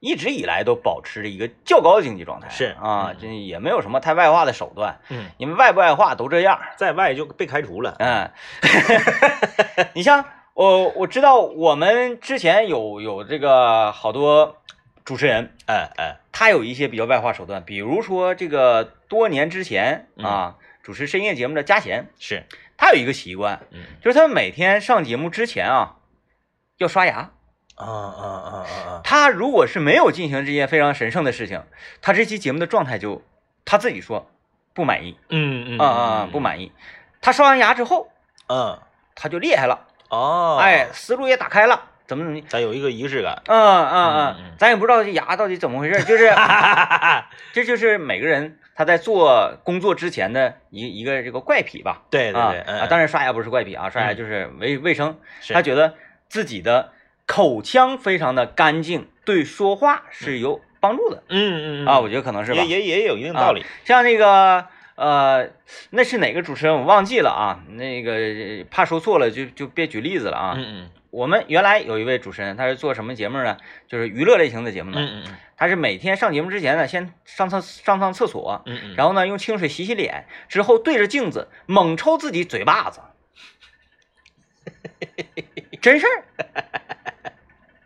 [0.00, 2.50] 一直以来都保持着一个较高的经济状态。
[2.50, 6.60] 是啊，嗯这也没有什么太外化的手段，嗯，因为外不外化都这样。
[6.76, 7.96] 在外就被开除了。
[7.98, 8.30] 嗯，
[9.96, 14.56] 你像我我知道我们之前有有这个好多
[15.04, 20.24] 主持人，哎哎，他有一些比较外化手段，比如说这个多年之前嗯。
[20.24, 22.44] 啊，主持深夜节目的嘉贤，是，
[22.76, 23.82] 他有一个习惯，嗯。
[24.02, 25.96] 就是他每天上节目之前啊
[26.78, 27.30] 要刷牙。
[27.76, 31.64] 啊啊啊啊啊，他如果是没有进行这件非常神圣的事情，
[32.00, 33.22] 他这期节目的状态就
[33.64, 34.30] 他自己说
[34.72, 35.18] 不满意。
[35.28, 36.72] 嗯嗯啊啊不满意。
[37.20, 38.08] 他刷完牙之后，
[38.48, 38.78] 嗯。
[39.16, 42.40] 他就厉害了，哦，哎，，思路也打开了，怎么怎么。
[42.48, 43.42] 咱有一个仪式感。
[43.46, 46.30] 嗯嗯嗯咱也不知道这牙到底怎么回事，就是
[47.52, 52.02] 这就是每个人他在做工作之前的一一个这个怪癖吧。
[52.02, 55.18] 啊对对对，嗯啊，当然刷牙不是怪癖啊，刷牙嗯就是卫卫生。
[55.50, 55.94] 他觉得
[56.28, 56.92] 自己的
[57.26, 62.66] 口腔非常的干净，对说话是有帮助的嗯嗯嗯啊，我觉得可能是吧也。
[62.66, 63.64] 也也有一定道理。
[63.84, 65.48] 像那个呃，
[65.90, 70.54] 那是哪个主持人我忘记了啊，那个怕说错了就就别举例子了啊。
[70.56, 73.56] 嗯嗯我们原来有一位主持人，他是做什么节目呢？
[73.86, 74.98] 就是娱乐类型的节目呢。
[75.00, 83.00] 嗯嗯他是每天上节目之前呢，先上厕上趟厕所，嗯嗯，然后呢用清水洗洗脸，之后对着镜子猛抽自己嘴巴子，
[85.80, 86.24] 真事儿。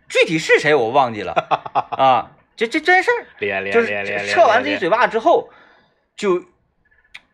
[0.09, 1.33] 具体是谁我忘记了
[1.93, 5.51] 啊，这这真事儿，就是练练练，撤完自己嘴巴之后，
[6.17, 6.43] 就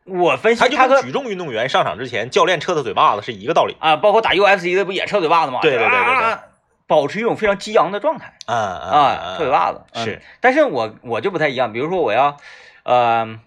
[0.05, 3.77] 我分析他就举重运动员上场之前，教练撤他嘴巴子是一个道理。
[3.81, 5.61] 啊，包括打 UFC 的不也撤嘴巴子吗？
[5.63, 6.45] 对对对对对啊
[6.87, 8.35] 保持一种非常激昂的状态。
[8.45, 12.37] 啊啊，抽嘴巴子嗯是，但是我我就不太一样，比如说我要，
[12.83, 13.41] 呃，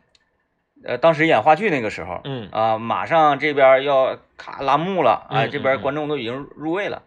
[0.84, 7.04] 呃，当时演话剧那个时候，嗯啊、马上这边要卡拉幕了啊，嗯这边观众都已经入位了，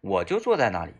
[0.00, 0.92] 我就坐在那里，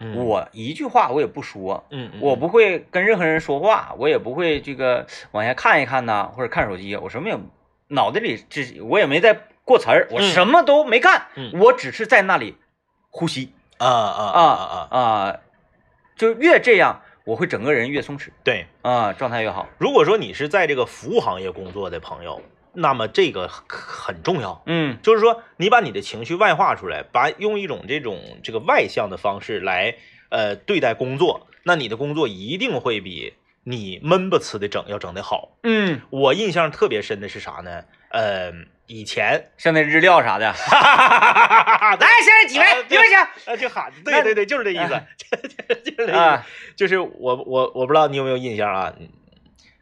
[0.00, 0.24] 嗯。
[0.24, 7.38] 我一句话我也不说，嗯嗯我不会跟任何人说话，我也不会这个往下看一看呐，或者看手机，我什么也
[7.88, 11.52] 脑袋里这我也没在过词儿，我嗯什么都没干，嗯。
[11.60, 12.56] 我只是在那里
[13.10, 13.52] 呼吸。
[13.78, 14.88] 啊啊啊啊。
[14.90, 15.00] 啊！
[15.00, 15.36] 啊，
[16.16, 18.28] 就越这样，我会整个人越松弛。
[18.44, 19.68] 对，啊，状态越好。
[19.78, 24.62] 如果说你是在这个服务行业工作的朋友，那么这个很很重要。
[24.66, 29.96] 嗯就是说，你把你的情绪外化出来，把用一种这种这个外向的方式来
[30.30, 35.56] 呃对待工作，那你的工作一定会比你闷不呲的整要整得好。
[35.62, 37.84] 嗯，我印象特别深的是啥呢？
[38.10, 38.52] 呃，
[38.86, 46.10] 以前像那日料啥的，来 来，先生几位，啊对有请呃就喊，那对对对，就是这意思， 就是这意思。
[46.10, 48.92] 啊，就是我我我不知道你有没有印象啊？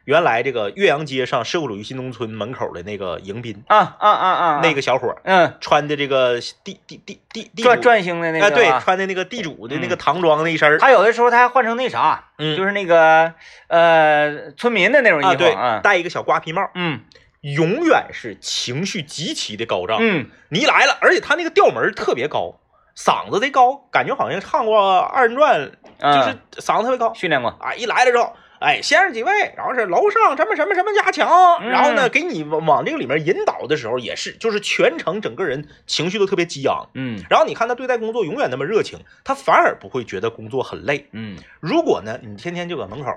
[0.09, 9.97] 嗯原来这个岳阳街上社会主义新农村门口的那个迎宾，啊啊啊啊，那个小伙儿嗯，穿的这个地地地地地主转转星的那啊，对，穿的那个地主的那个嗯。
[9.99, 12.57] 唐装那一身儿，他有的时候他还换成那啥，嗯。
[12.57, 13.33] 就是那个
[13.67, 17.01] 呃村民的那种衣啊，服对，啊，戴一个小瓜皮帽，嗯。
[17.41, 19.99] 永远是情绪极其的高涨。
[20.01, 20.31] 嗯。
[20.49, 22.59] 你来了，而且他那个调门儿特别高，
[22.97, 27.13] 嗓子贼高，感觉好像唱过二人转，嗯，就是嗓子特别高。
[27.13, 31.29] 训练过，啊，一来了之后，哎，先生几位，然后是楼上什么什么什么家强，
[31.61, 36.89] 嗯然后呢，给你往往这个里面引导的时候，也是，就是全程整个人情绪都特别激昂。
[36.93, 41.07] 嗯然后你看他对待工作永远那么热情，他反而不会觉得工作很累。
[41.13, 43.11] 嗯如果呢，你天天就搁门口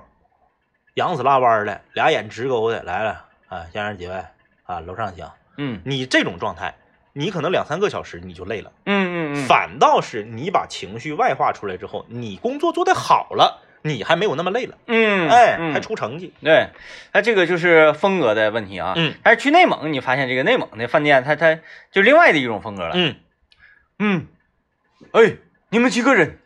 [0.95, 4.15] 扬死拉弯的，俩眼直勾的来了啊，先生几位
[4.65, 6.75] 啊，楼上行，嗯你这种状态，
[7.13, 8.71] 你可能两三个小时你就累了。
[8.87, 16.33] 嗯嗯，反倒是你把情绪外化出来之后，你工作做得好了，你还没有那么累了，嗯，哎，嗯还出成绩。
[16.41, 16.69] 对，
[17.13, 18.95] 他这个就是风格的问题啊。
[18.97, 21.59] 嗯，但是去内蒙，你发现这个内蒙的饭店，它它
[21.91, 22.93] 就另外的一种风格了。
[22.95, 23.17] 嗯
[23.99, 24.27] 嗯，
[25.13, 25.37] 哎，
[25.71, 26.39] 你们几个人？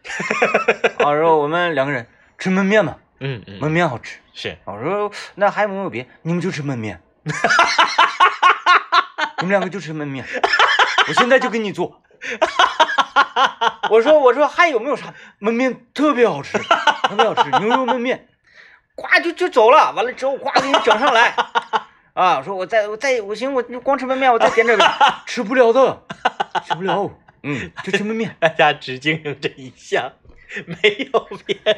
[1.04, 2.06] 啊，然后我们两个人
[2.38, 4.18] 吃焖面吧，嗯嗯，焖面好吃。
[4.32, 6.06] 是，我说那还有没有别？
[6.22, 7.00] 你们就吃焖面，
[9.38, 10.24] 你们两个就吃焖面，
[11.08, 12.02] 我现在就给你做。
[13.90, 16.58] 我说我说还有没有啥焖面特别好吃，
[17.08, 18.28] 特别好吃牛肉焖面，
[18.94, 19.92] 呱就就走了。
[19.92, 21.34] 完了之后呱给你整上来。
[22.14, 24.86] 啊，我说我再我再我行我光吃焖面我再点点别，
[25.26, 26.02] 吃不了的，
[26.64, 27.10] 吃不了。
[27.42, 28.36] 嗯，就吃焖面。
[28.40, 30.12] 大家只经营这一项，
[30.64, 31.76] 没有别的。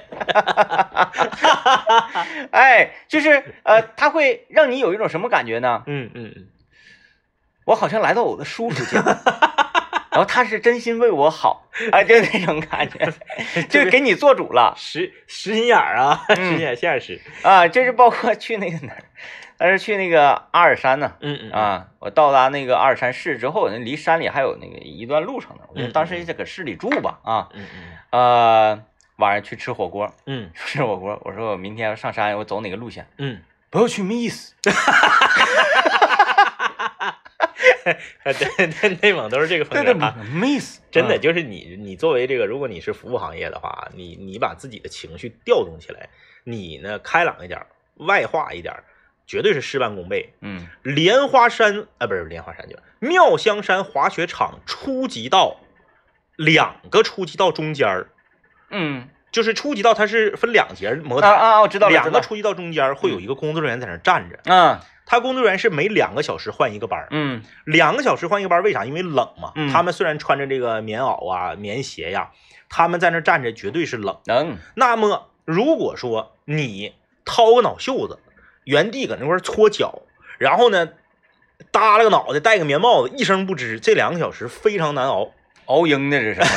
[2.52, 5.82] 哎，就是呃，它会让你有一种什么感觉呢？
[5.86, 6.48] 嗯嗯嗯，
[7.64, 9.02] 我好像来到我的叔叔家，
[10.18, 13.08] 然后他是真心为我好，啊，就那种感觉，
[13.70, 17.20] 就给你做主了实实心眼儿啊，嗯实心眼现实。
[17.42, 17.68] 啊。
[17.68, 19.04] 就是包括去那个哪儿，
[19.56, 21.12] 但是去那个阿尔山呢。
[21.20, 25.62] 嗯嗯，啊，我到达那个阿尔山市之后，那离山里还有那个一段路程呢。
[25.68, 28.84] 我就嗯当时就搁市里住吧，啊，嗯嗯呃，
[29.18, 31.16] 晚上去吃火锅，嗯吃火锅。
[31.24, 33.06] 我说我明天要上山，我走哪个路线？
[33.18, 34.54] 嗯不要去没意思。
[34.64, 34.72] 嗯，
[38.24, 40.16] 对对，内蒙都是这个风格啊。
[40.32, 40.80] miss，。
[40.90, 46.08] 真的嗯就是你，你作为这个，如果你是服务行业的话，你你把自己的情绪调动起来，
[46.44, 47.64] 你呢开朗一点，
[47.96, 48.74] 外化一点，
[49.26, 50.32] 绝对是事半功倍。
[50.40, 55.60] 嗯莲花山啊，不是莲花山，就妙香山滑雪场初级道，
[56.36, 58.08] 两个初级道中间儿，
[58.70, 68.84] 嗯就是初级道它是分两节摩擦，啊啊，我知道了，知道两个初级道中间会有一个工作人员在那站着，嗯他工作人员是每两个小时换一个班儿，嗯两个小时换一个班儿，为啥？
[68.84, 69.52] 因为冷嘛。
[69.54, 72.30] 嗯他们虽然穿着这个棉袄啊、棉鞋呀，
[72.68, 74.18] 他们在那站着绝对是冷。
[74.26, 76.92] 能那么如果说你
[77.24, 78.18] 掏个脑袖子，
[78.64, 80.02] 原地搁那块搓脚，
[80.38, 80.90] 然后呢
[81.72, 85.32] 耷拉个脑袋，戴个棉帽子，一声不吱，这两个小时非常难熬。
[85.64, 86.48] 熬鹰的这是什么？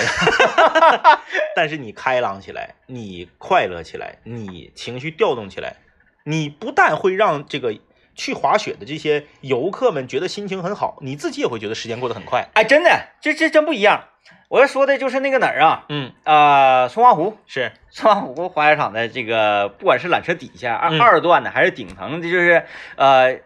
[1.55, 5.77] 但是你开朗起来，你快乐起来，你情绪调动起来，
[6.25, 7.73] 你不但会让这个
[8.15, 12.49] 去滑雪的这些游客们觉得心情很好，你自己也会觉得时间过得很快。
[12.53, 14.05] 哎，真的，这这真不一样。
[14.49, 20.99] 我要说的就是那个哪儿啊，嗯，呃，松花湖，是，松花湖滑雪场的这个，不管是缆车底下二、嗯。
[20.99, 22.65] 二段的，还是顶层这，就是
[22.97, 23.39] 呃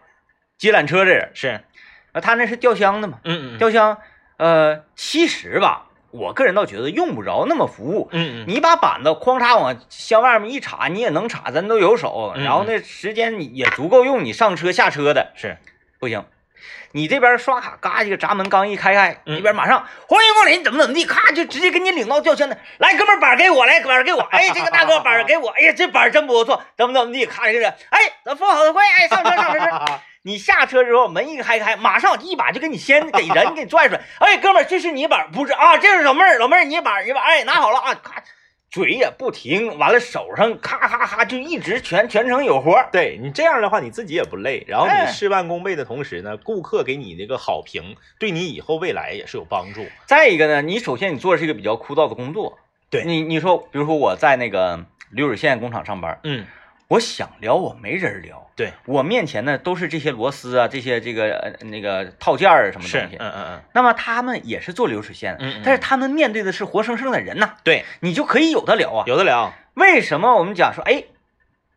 [0.58, 1.60] 接缆车的人，是，
[2.10, 3.98] 呃，他那是吊箱的嘛，嗯嗯吊箱，
[4.36, 5.85] 呃，其实吧，
[6.18, 8.08] 我个人倒觉得用不着那么服务。
[8.12, 12.32] 嗯嗯，你把板子哐嚓往箱外面一插，你也能插，咱都有手。
[12.36, 15.58] 嗯然后那时间你也足够用你上车下车的，是，
[15.98, 16.24] 不行，
[16.92, 22.56] 你这边刷卡，嘎，一个闸门刚一开开，嗯那边马上欢迎光临，怎么怎么地，咔就直接给你领到吊箱的。
[22.78, 30.00] 来，哥们儿板给我，来板儿给我，哎，这个大哥板给我，哎呀，这板真不错，怎么怎么地，咔这个，哎，咱说好的快，哎，上车上车上车。
[30.26, 34.00] 你下车之后门一开开，马上一把就给你先给人给你拽出来。
[34.18, 35.78] 哎，哥们儿，这是你板儿，不是啊？
[35.78, 38.20] 这是老妹儿，老妹儿你板儿你板儿，哎，拿好了啊，咔，
[38.68, 42.88] 嘴也不停，完了手上咔咔咔就一直全全程有活儿。
[42.90, 49.86] 对你这样的话，你自己也不累，然后哎你事半功倍的同时呢，顾客给你那个好评，对你以后未来也是有帮助。
[50.06, 52.58] 再一个呢，你首先你做的是一个比较枯燥的工作，
[52.90, 56.44] 对你你说，比如说我在那个流水线工厂上班，嗯，
[56.88, 63.16] 我想聊我没人聊，对，我面前呢都是这些螺丝啊，这些这个呃那个套件儿什么，东西。
[63.16, 69.04] 嗯嗯嗯，那么他们也是做流水线的，嗯嗯但是他们面对的是活生生的人呐，对，你就可以有的聊啊。
[69.06, 71.04] 有的聊，为什么我们讲说，哎，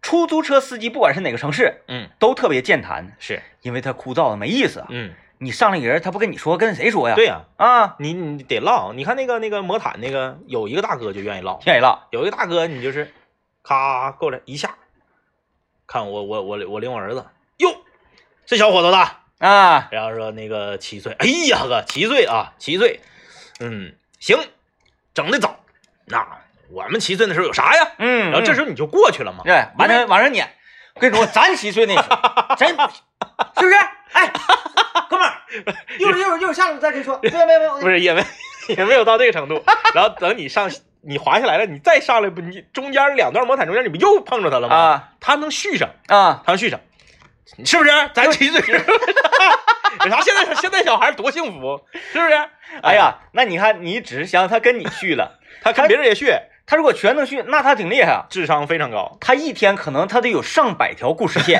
[0.03, 4.81] 出租车司机不管是哪个城市嗯，都特别健谈，是，因为他枯燥没意思。
[4.81, 4.87] 啊。
[4.91, 7.15] 嗯，你上来一个人，他不跟你说，跟谁说呀？
[7.15, 8.93] 对呀、啊，你你得唠。
[8.93, 12.07] 你看那个那个魔毯那个，有一个大哥就愿意唠，愿意唠。
[12.11, 13.11] 有一个大哥你就是，
[13.63, 14.75] 咔过来一下，
[15.91, 17.25] 看我我我我领我儿子，
[17.58, 17.75] 哟，
[18.45, 22.99] 这小伙子大，啊，然后说那个七岁，哎呀哥，七岁啊，七岁，
[23.60, 24.38] 嗯，行，
[25.15, 25.60] 整的早，
[26.06, 26.28] 那
[26.69, 27.93] 我们七岁那时候有啥呀？
[27.97, 30.54] 嗯，然后这时候候你就过去了嘛，对，完了往上撵。
[30.93, 32.17] 我跟你说，咱七岁那时候，
[32.56, 33.73] 真是不是？
[34.12, 34.32] 哎，
[35.10, 35.34] 哥们儿，
[35.97, 37.19] 一会儿一会儿一会儿下来我再跟你说。
[37.23, 38.23] 没有没有没有，不是也没
[38.67, 39.63] 也没有到这个程度。
[39.95, 40.69] 然后等你上
[41.01, 44.75] 你滑下来了，你再上来不，你中间两段魔毯中间你不又碰着他了吗？
[44.75, 46.79] 啊他能续上，啊，他能续上，
[47.65, 47.91] 是不是？
[48.13, 48.62] 咱七岁，
[50.05, 50.21] 有啥？
[50.21, 51.81] 现在现在小孩多幸福，
[52.13, 52.33] 是不是？
[52.83, 56.31] 哎，呀，那你看，你只是想让他跟你续了， 他跟别人也续，
[56.67, 58.25] 他如果全能续，那他挺厉害啊。
[58.29, 59.17] 智商非常高。
[59.19, 61.59] 他一天可能他得有上百条故事线，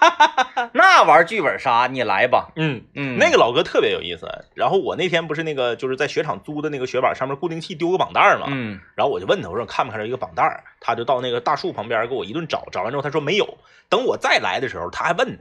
[0.72, 2.82] 那玩剧本杀你来吧，嗯。
[2.94, 10.62] 嗯，那个老哥特别有意思，然后我那天不是那个就是在雪场租的那个雪板上面固定器丢个绑带儿嘛，嗯然后我就问他，我说看没看着一个绑带儿？
[10.80, 13.58] 他就到那个大树旁边给我一顿找，找完之后他说没有。
[13.88, 15.38] 等我再来的时候，他还问呢，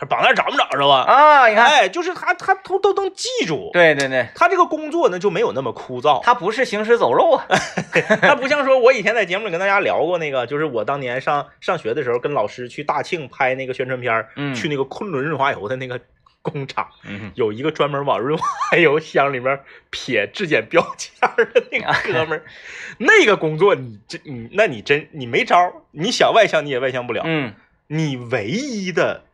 [0.00, 1.02] 他绑那儿找没找着吧？
[1.02, 7.44] 啊，你看，哎，就是他他都都能记住，对对对，他这个工作呢就没有那么枯燥，他不是行尸走肉啊，
[8.22, 16.00] 他不像说我以前在节目里跟大家聊过那个，就是我当年上上学的时候跟老师去大庆拍那个宣传片儿，嗯去那个昆仑润滑油的那个
[16.40, 18.46] 工厂，嗯有一个专门往润滑
[18.78, 19.60] 油箱里面
[19.90, 22.42] 撇质检标签的那个哥们儿，
[22.96, 27.52] 那个工作你真你那你真你没招儿，你想外向你也外向不了，嗯。
[27.92, 29.24] 你唯一的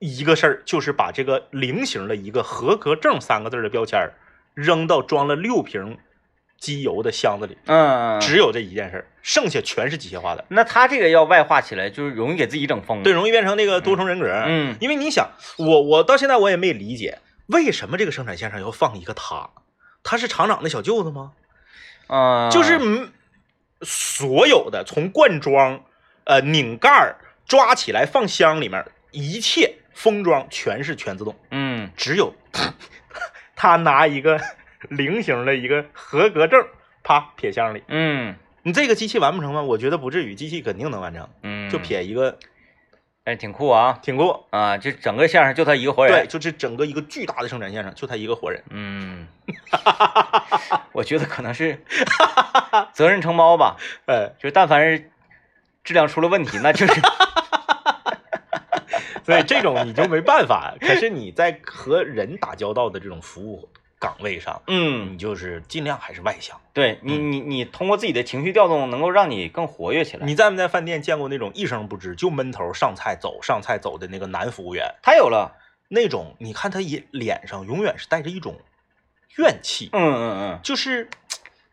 [0.00, 4.10] 一个事儿就是把这个菱形的一个合格证三个字的标签
[4.54, 5.98] 扔到装了六瓶
[6.58, 13.02] 机油的箱子里，嗯，只有这一件事儿，剩下全是机械化的，那他这个要外化起来，就是容易给自己整疯。
[13.02, 14.26] 对，，容易变成那个多重人格。
[14.46, 19.50] 嗯因为你想，我我到现在我也没理解，为什么这个生产线上要放一个他？
[20.02, 21.32] 他是厂长的小舅子吗？
[22.08, 23.12] 嗯，就是嗯
[23.82, 25.82] 所有的从灌装、
[26.24, 32.32] 呃拧盖、抓起来放箱里面，一切封装全是全自动，嗯只有
[33.54, 34.40] 他拿一个
[34.88, 36.66] 菱形的一个合格证，
[37.02, 37.82] 啪撇箱里。
[37.88, 39.60] 嗯你这个机器完不成吗？
[39.60, 42.38] 我觉得不至于，机器肯定能完成，嗯，就，撇一个
[43.24, 44.46] 哎，挺酷啊挺酷。
[44.50, 44.78] 啊！
[44.78, 48.64] 就整个线上就他一个活人对，就是整个一个巨大的生产线上就他一个活人。
[48.70, 49.26] 嗯，
[50.92, 51.84] 我觉得可能是
[52.94, 53.76] 责任承包吧，
[54.08, 55.10] 哎，就是但凡是
[55.84, 57.00] 质量出了问题，那就是
[59.30, 60.74] 所以这种你就没办法。
[60.80, 66.58] 可是你在和人打交道的这种服务岗位上，嗯，你就是尽量还是外向。
[66.72, 70.24] 对你你你通过自己的情绪调动，能够让你更活跃起来。
[70.24, 74.94] 你在没在饭店见过那种一声不吱就闷头上菜走上菜走的那个男服务员？
[75.02, 75.56] 他有了，
[75.88, 78.56] 那种你看他也脸上永远是带着一种
[79.36, 81.08] 怨气，嗯嗯嗯，就是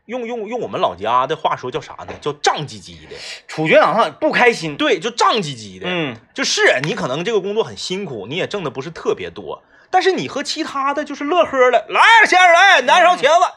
[0.08, 2.14] 用用用我们老家的话说叫啥呢？
[2.20, 3.16] 叫胀唧唧的。
[3.48, 4.76] 处决党上不开心。
[4.76, 5.88] 对，就胀唧唧的。
[5.88, 13.54] 嗯就是你可能这个工作很辛苦，你也挣的不是特别多，但是你和其他的就是乐呵的，来先生来拿勺茄子，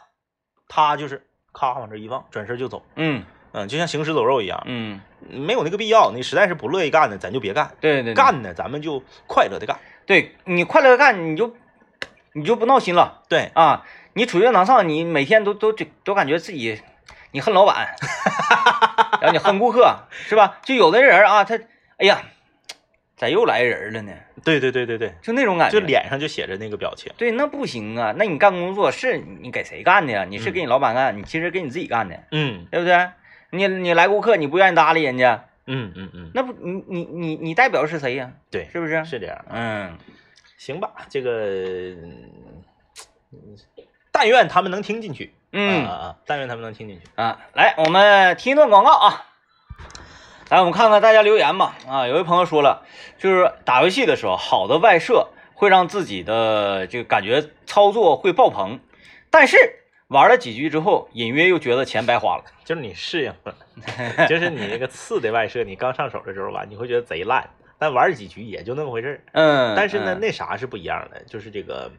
[0.69, 6.11] 他就是咔往这一放，转身就走，嗯嗯，就像行尸走肉一样，嗯，没有那个必要。
[6.13, 9.79] 你实在是不乐意干的，咱就别干，对对对，干呢咱们就快乐的干。
[10.07, 11.55] 对你快乐的干，你就
[12.33, 13.85] 你就不闹心了对，啊！
[14.15, 15.73] 你处决党上，你每天都都
[16.05, 16.81] 都感觉自己
[17.33, 17.95] 你恨老板，
[19.21, 20.59] 然后你恨顾客，是吧？
[20.65, 21.57] 就有的人啊，他
[21.99, 22.23] 哎呀，
[23.17, 24.13] 咋又来人了呢？
[24.43, 27.13] 对对对对对，就那种感觉，就脸上就写着那个表情。
[27.19, 28.15] 对，那不行啊！
[28.17, 30.25] 那你干工作是你给谁干的呀？
[30.25, 33.11] 你是给你老板干，你其实给你自己干的，嗯对不对？
[33.51, 38.33] 你你来顾客，你不愿意搭理人家，嗯嗯嗯，那不你你你你代表是谁呀？
[38.51, 39.05] 对，是不是？
[39.05, 39.45] 是这样。
[39.51, 39.99] 嗯，
[40.57, 41.31] 行吧，这个，
[43.33, 43.57] 嗯
[44.21, 45.33] 但愿他们能听进去。
[45.53, 46.17] 嗯啊！
[46.27, 47.09] 但愿他们能听进去。
[47.15, 49.25] 啊，来，我们听一段广告啊。
[50.51, 51.75] 来，我们看看大家留言吧。
[51.89, 52.83] 啊，有位朋友说了，
[53.17, 58.79] 就是打游戏的时候，好的外设会让自己的这个感觉操作会爆棚，
[59.31, 59.57] 但是
[60.09, 62.45] 玩了几局之后，隐约又觉得钱白花了。
[62.67, 63.55] 就是你适应了，
[64.29, 67.49] 就是你那个次的外设，你刚上手的时候吧，你会觉得贼烂，
[67.79, 69.21] 但玩几局也就那么回事儿。
[69.33, 71.91] 嗯，但是呢，嗯那啥是不一样的，就是这个，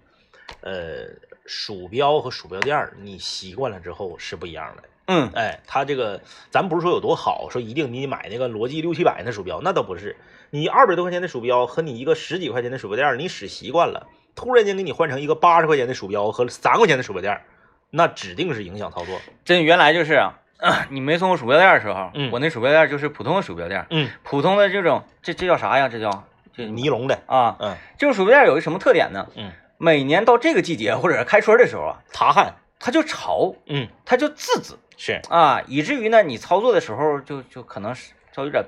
[0.61, 1.07] 呃，
[1.45, 4.83] 鼠标和鼠标垫儿，你习惯了之后是不一样的。
[5.07, 6.21] 嗯哎，它这个
[6.51, 10.15] 咱不是说有多好，说一定你买那个罗技六七百那鼠标，那倒不是。
[10.51, 17.41] 你二百多块钱的鼠标和你一个十几块钱的鼠标垫儿，你使习惯了，突然间给你换成一个八十块钱的鼠标和三块钱的鼠标垫儿，
[17.89, 19.19] 那指定是影响操作。
[19.43, 25.89] 真原来就是啊，你没送我鼠标垫的时候，嗯我那鼠标垫就是普通的鼠标垫，嗯，普通的这种，这这叫啥呀？
[25.89, 29.27] 这叫这尼龙的，啊，嗯这种鼠标垫有一个什么特点呢？
[29.35, 38.63] 嗯，每年到这个季节或者是开春的时候啊，擦汗，它就潮，嗯，它就滋滋是，啊，以至于呢，你操作的时候就就可能是稍微有点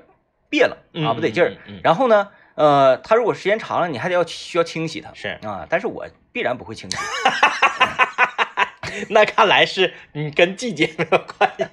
[0.50, 1.52] 别了啊，嗯不得劲儿。
[1.84, 5.14] 然后呢，呃，它如果时间长了，你还得要需要清洗它。
[5.14, 6.96] 是，啊，但是我必然不会清洗。
[9.10, 11.64] 那看来是你跟季节没有关系。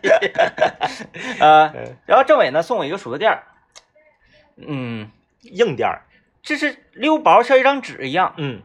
[1.41, 1.97] 呃，嗯。
[2.05, 3.41] 然后政委呢送我一个鼠标垫儿，
[4.57, 5.09] 嗯，
[5.41, 6.03] 硬垫儿，
[6.43, 8.35] 这是溜薄像一张纸一样。
[8.37, 8.61] 嗯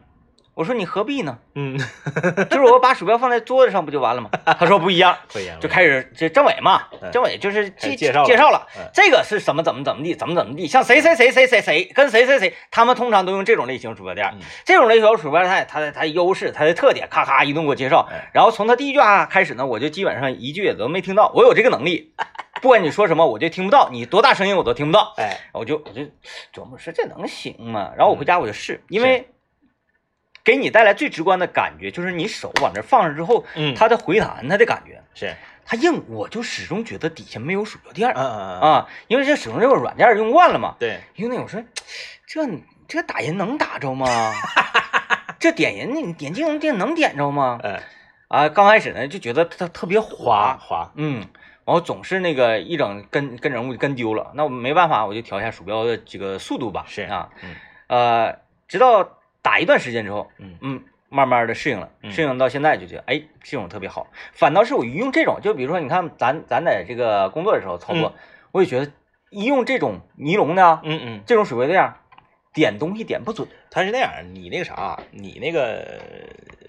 [0.57, 1.37] 我说你何必呢？
[1.53, 1.77] 嗯，
[2.49, 4.31] 就是我把鼠标放在桌子上不就完了吗？
[4.57, 22.15] 他说不一样，不一样，就开始这政委嘛，嗯政委就是介介绍了介绍了嗯，这个是什么怎么怎么地，怎么怎么地，像谁谁谁谁谁谁跟谁谁谁，他们通常都用这种类型鼠标垫嗯，这种类型鼠标垫它的它的优势，它的特点，咔咔一顿给我介绍哎，然后从他第一句话开始呢，我就基本上一句也都没听到，我有这个能力，
[22.63, 26.01] 不管你说什么我就听不到，你多大声音我都听不到，哎，我就我就
[26.51, 27.91] 琢磨说这能行吗？
[27.95, 29.27] 然后我回家我就试，因为
[30.47, 35.35] 给你带来最直观的感觉就是你手往这放上之后，嗯，它的回弹它的感觉，是，
[35.65, 38.13] 它硬，我就始终觉得底下没有鼠标垫儿。
[38.15, 40.77] 嗯嗯嗯，啊，因为这使用这个软件用惯了嘛。
[40.79, 41.61] 对，因为那我说
[42.25, 42.47] 这
[42.87, 44.07] 这打人能打着吗？
[45.37, 47.59] 这点人那点技能点能点着吗？
[47.61, 47.81] 嗯，
[48.29, 50.57] 啊，刚开始呢就觉得它特别滑。
[50.61, 51.27] 滑，嗯，
[51.65, 56.85] 然后总是那个一整跟跟人物就跟丢了，那我没办法，我就调一下鼠标的这个速度吧。
[56.87, 57.01] 是。
[57.01, 57.53] 啊，嗯。
[57.87, 58.39] 呃，
[58.69, 59.16] 直到
[59.47, 60.57] 打一段时间之后，嗯。
[60.59, 62.11] 嗯，慢慢的适应了，嗯。
[62.11, 64.07] 适应到现在就觉得，哎，这种特别好。
[64.33, 68.13] 反倒是我一用这种，就比如说你看咱咱在这个工作的时候操作，
[68.51, 68.91] 我也觉得
[69.29, 71.93] 一用这种尼龙的嗯嗯，这种鼠标垫，
[72.53, 73.47] 点东西点不准。
[73.71, 76.01] 它是那样，你那个啥，你那个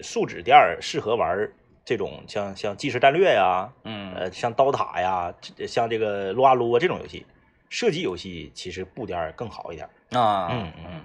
[0.01, 1.51] 树脂垫适合玩
[1.83, 4.13] 这种像像即时战略呀，嗯。
[4.13, 5.33] 呃，像刀塔呀，
[5.67, 7.25] 像这个撸啊撸啊这种游戏，
[7.69, 9.89] 射击游戏其实布垫更好一点。
[10.11, 10.71] 啊，嗯。
[10.85, 11.01] 嗯，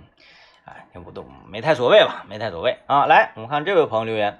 [0.64, 3.06] 哎，这不都没太所谓吧，没太所谓啊。
[3.06, 4.38] 来，我们看这位朋友留言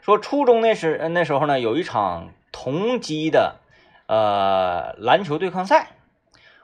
[0.00, 3.56] 说，初中那时呃那时候呢，有一场同级的
[4.06, 5.88] 呃篮球对抗赛，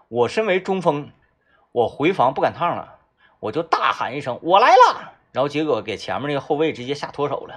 [0.09, 1.11] 我身为中锋，
[1.73, 2.97] 我回防不赶趟了，
[3.41, 7.55] 我就大喊一声我来了，然后结果给前面那个后卫直接下脱手了。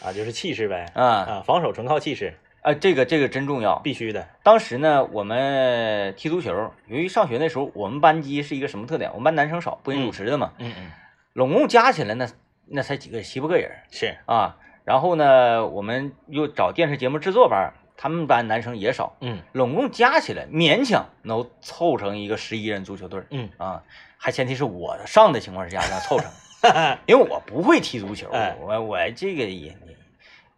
[0.00, 3.80] 啊，就是气势呗，啊啊，防守纯靠气势，啊，这个这个真重要。
[3.80, 4.26] 必须的。
[4.42, 9.10] 当时呢，我们踢足球，由于上学那时候我们班级是一个什么特点？
[9.12, 10.91] 我们班男生少，不允主持的嘛，嗯嗯，
[11.32, 12.28] 拢共加起来那
[12.66, 14.56] 那才几个七八个人是，啊。
[14.84, 23.82] 然后呢，我们又找电视节目制作班，他们班男生也少，嗯拢共加起来勉强能凑成一个十一人足球队嗯，啊。
[24.16, 26.30] 还前提是我上的情况之下能凑成，
[27.06, 29.76] 因为我不会踢足球，哎我我这个也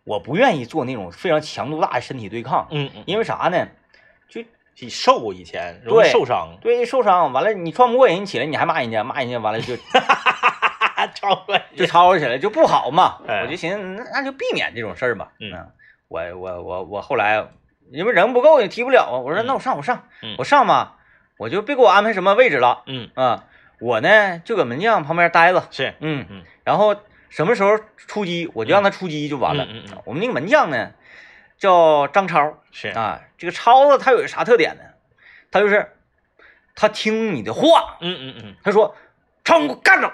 [0.05, 3.67] 我不愿意做那种非常强度大的身体对抗，嗯嗯，因为啥呢？
[4.75, 9.77] 就你瘦以前容易受伤，对受伤完了，你撞不过人，你起来你还骂人家，骂人家完了就
[11.15, 13.19] 超过就吵吵起来就不好嘛。
[13.29, 15.33] 哎我就寻思那那就避免这种事儿吧。
[15.41, 15.53] 嗯
[16.09, 17.47] 我我我我后来
[17.91, 20.97] 因为人不够也踢不了啊，我说嗯那我上我上嗯我上吧，
[21.39, 23.45] 我就别给我安排什么位置了嗯啊。
[23.81, 26.97] 我呢就搁门将旁边待着，是，嗯嗯，然后
[27.29, 29.65] 什么时候出击我就让他出击就完了。
[29.65, 30.93] 嗯嗯嗯我们那个门将呢
[31.59, 34.83] 叫张超是，啊，这个超子他有啥特点呢？
[35.51, 35.97] 他就是
[36.75, 38.97] 他听你的话，嗯嗯嗯，他说
[39.45, 40.13] ：“超你给我干着！”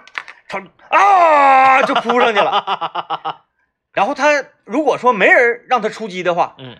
[0.48, 3.44] 超啊就扑上去了。
[3.94, 6.76] 然后他如果说没人让他出击的话，嗯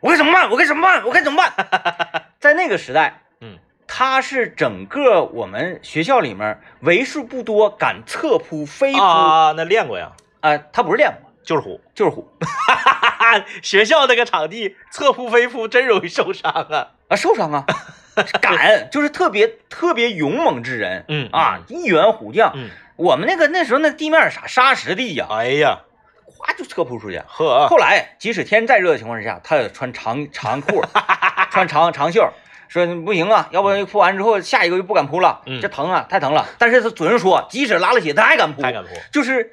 [0.00, 0.48] 我该怎么办？
[0.50, 1.04] 我该怎么办？
[1.04, 2.32] 我该怎么办？
[2.38, 11.80] 在那个时代，嗯，他是整个我们学校里面为数不多敢侧扑、飞扑啊，那练过呀，啊、他不是练过，就是虎。
[11.94, 12.30] 就是虎
[13.62, 16.88] 学校那个场地侧扑飞扑真容易受伤啊。
[17.08, 17.64] 啊，受伤啊，
[18.40, 22.52] 敢就是特别特别勇猛之人，嗯啊，，一员虎将。
[22.54, 25.78] 嗯，我们那个那时候那地面啥沙石地呀，哎呀，
[26.26, 27.22] 哗就侧扑出去。
[27.26, 30.82] 呵，后来即使天再热的情况之下，他也穿长长裤，
[31.50, 32.30] 穿长长袖，
[32.68, 36.46] 说不行啊，要不然扑完之后下一个就不敢扑了，嗯这疼啊，太疼了。
[36.58, 38.90] 但是他准说，即使拉了血，他还敢扑，还敢扑。
[39.12, 39.52] 就是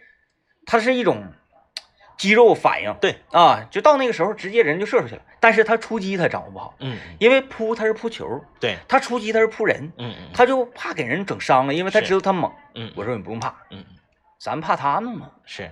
[0.65, 1.23] 他是一种
[2.17, 3.15] 肌肉反应，对。
[3.31, 5.21] 啊，就到那个时候直接人就射出去了。
[5.39, 12.51] 但是他出击他掌握不好，嗯，因为扑他是扑球，对，他出击他是扑人，嗯嗯他就怕给人整伤了，因为他知道他猛。
[12.73, 13.79] 嗯，我说你不用怕，嗯。
[13.79, 13.85] 嗯
[14.37, 15.31] 咱怕他们吗？
[15.45, 15.71] 是，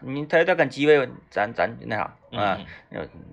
[0.00, 2.58] 你他他敢击位咱咱那啥嗯啊？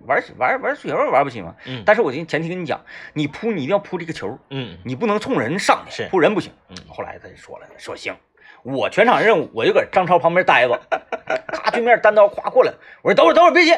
[0.08, 1.54] 玩玩玩足球玩不起吗？
[1.66, 1.84] 嗯。
[1.86, 2.82] 但是我前提跟你讲，
[3.14, 4.78] 你扑你一定要扑这个球，嗯。
[4.84, 6.10] 你不能冲人上去，是。
[6.10, 6.52] 扑人不行。
[6.70, 6.78] 嗯。
[6.88, 8.16] 后来他就说了，说行，
[8.64, 10.80] 我全场任务我就搁张超旁边待着，
[11.51, 13.76] 咔对面单刀夸过来，我说等会儿等会儿别急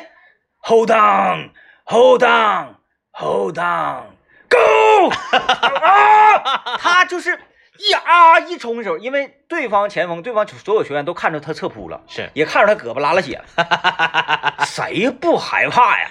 [0.61, 5.09] ，hold on，hold on，hold on，go
[5.81, 6.77] 啊！
[6.77, 7.39] 他就是
[7.77, 13.45] 一啊一冲的时候，因为对方前锋、对方所有球员都看着他侧扑了，是，也看着他胳膊拉了血了，
[14.65, 16.07] 谁不害怕呀？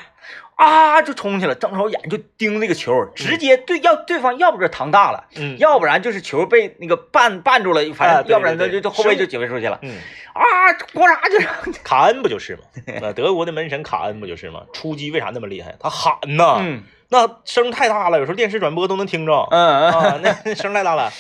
[0.57, 9.79] 啊，就冲去了，张超眼就盯那个球，直接对要对方要不就是膛大了，嗯要不然就是球被那个绊绊住了，反正要不然他就就后卫就解围出去了。
[9.83, 9.97] 嗯，
[10.33, 11.53] 啊，咣嚓就让
[11.83, 12.63] 卡恩不就是吗？
[13.03, 14.63] 呃，德国的门神卡恩不就是吗？
[14.73, 15.75] 出击为啥那么厉害？
[15.81, 19.47] 他喊呐，嗯那声太大了，有时候电视转播都能听着。
[19.51, 21.13] 嗯啊， 那那声太大了。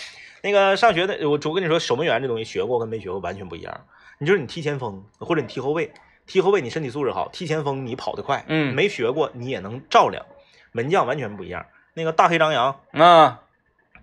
[0.42, 3.80] 那个上学的，我我跟你说，守门员这东西学过跟没学过完全不一样。
[4.18, 5.90] 你就是你踢前锋或者你踢后卫，
[6.26, 10.24] 踢后卫你身体素质好，踢前锋你跑得快，嗯没学过你也能照亮。
[10.72, 11.66] 门将完全不一样。
[11.94, 13.36] 那个大黑张扬，嗯，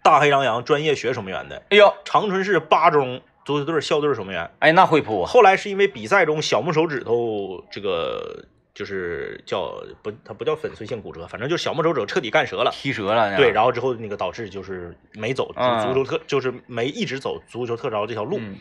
[0.01, 4.49] 大黑张扬专业学守门员的，哎呦，长春市八中足球队校队守门员。
[4.59, 12.72] 哎那会扑啊，后来是因为比赛中小拇手指头这个就是叫不，它不叫粉碎性骨折，反正就是小拇手指头彻底干折了。
[12.72, 13.36] 踢折了。
[13.36, 18.55] 对，然后之后那个导致就是没走足球特，就是没一直走足球特招这条路，嗯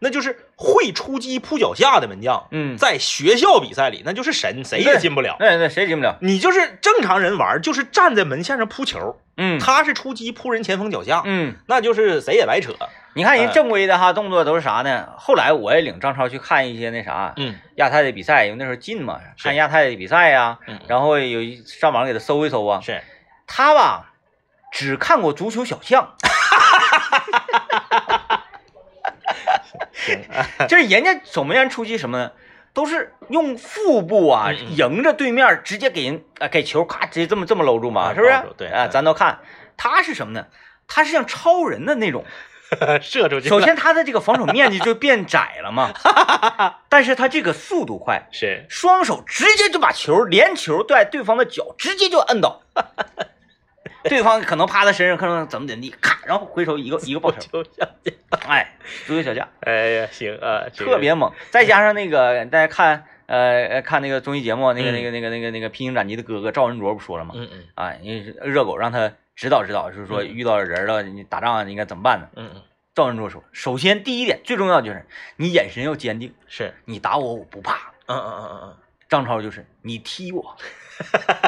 [0.00, 5.36] 那就是会出击扑脚下的门将，嗯，在学校比赛里那就是神，谁也进不了。
[5.38, 6.18] 对对，谁进不了？
[6.20, 12.74] 你就是正常人玩，就是站在门线上扑球，嗯他是出击扑人前锋脚下，嗯，那就是谁也白扯。
[13.16, 15.08] 你看人哎正规的哈动作都是啥呢？
[15.16, 23.00] 后来我也领张超去看一些那啥嗯亚太的比赛，因为那时候近嘛，看亚太的比赛呀，嗯，然后有一上网给他搜一搜啊，是
[23.46, 24.10] 他吧
[24.72, 26.16] 只看过足球小将，
[30.68, 32.32] 就是人家守门员出击什么呢？
[32.72, 38.42] 都是用腹部啊，迎着对面，直接给人啊给球咔直接这么这么搂住嘛，是不是？
[38.56, 39.38] 对啊，嗯咱都看
[39.76, 40.46] 他是什么呢？
[40.88, 42.24] 他是像超人的那种，
[43.00, 43.48] 射出去。
[43.48, 45.92] 首先他的这个防守面积就变窄了嘛，
[46.90, 52.62] 但是他这个速度快，是双手直接就把球连球在对方的脚直接就摁倒，
[54.08, 57.64] 对方可能趴在身上，可能怎么怎么地，咔，然后回手一个 一个爆球。
[58.46, 58.76] 哎，
[59.06, 59.48] 足球小将。
[59.60, 64.92] 哎呀，行啊，特别猛，再加上那个大家看呃呃看那个综艺节目，那个嗯。
[64.92, 67.32] 那个那个那个那个披荆斩棘的哥哥赵文卓不说了吗？
[67.36, 67.64] 嗯嗯。
[67.74, 70.28] 啊，因为热狗让他指导指导，就是说嗯。
[70.28, 72.28] 遇到人了，你打仗应该怎么办呢？
[72.36, 72.62] 嗯嗯，
[72.94, 77.92] 赵文卓说，首先第一点最重要的就是你眼神要坚定，是，你打我我不怕。
[78.06, 78.76] 嗯嗯嗯嗯嗯。
[79.08, 80.56] 张超就是你踢我，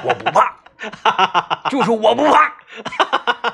[0.05, 0.57] 我不怕，
[1.71, 2.53] 就是我不怕。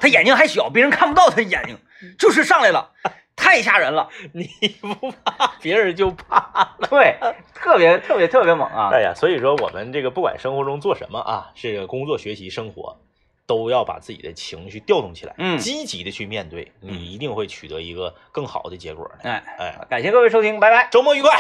[0.01, 1.79] 他眼睛还小，别人看不到他眼睛，
[2.19, 2.91] 就是上来了，
[3.37, 4.09] 太吓人了。
[4.35, 6.77] 嗯，你不怕，别人就怕。
[6.91, 7.17] 对，
[7.55, 8.91] 特别特别特别猛啊！
[8.93, 12.99] 哎呀，所以说我们这个不管生活中做什么啊，这个工作、学习、生活，
[13.47, 19.31] 都要把自己的情绪调动起来，嗯积极的去面对，你一定会取得一个更好的结果的。
[19.31, 20.89] 哎，哎，感谢各位收听，拜拜。
[20.91, 21.39] 周末愉快。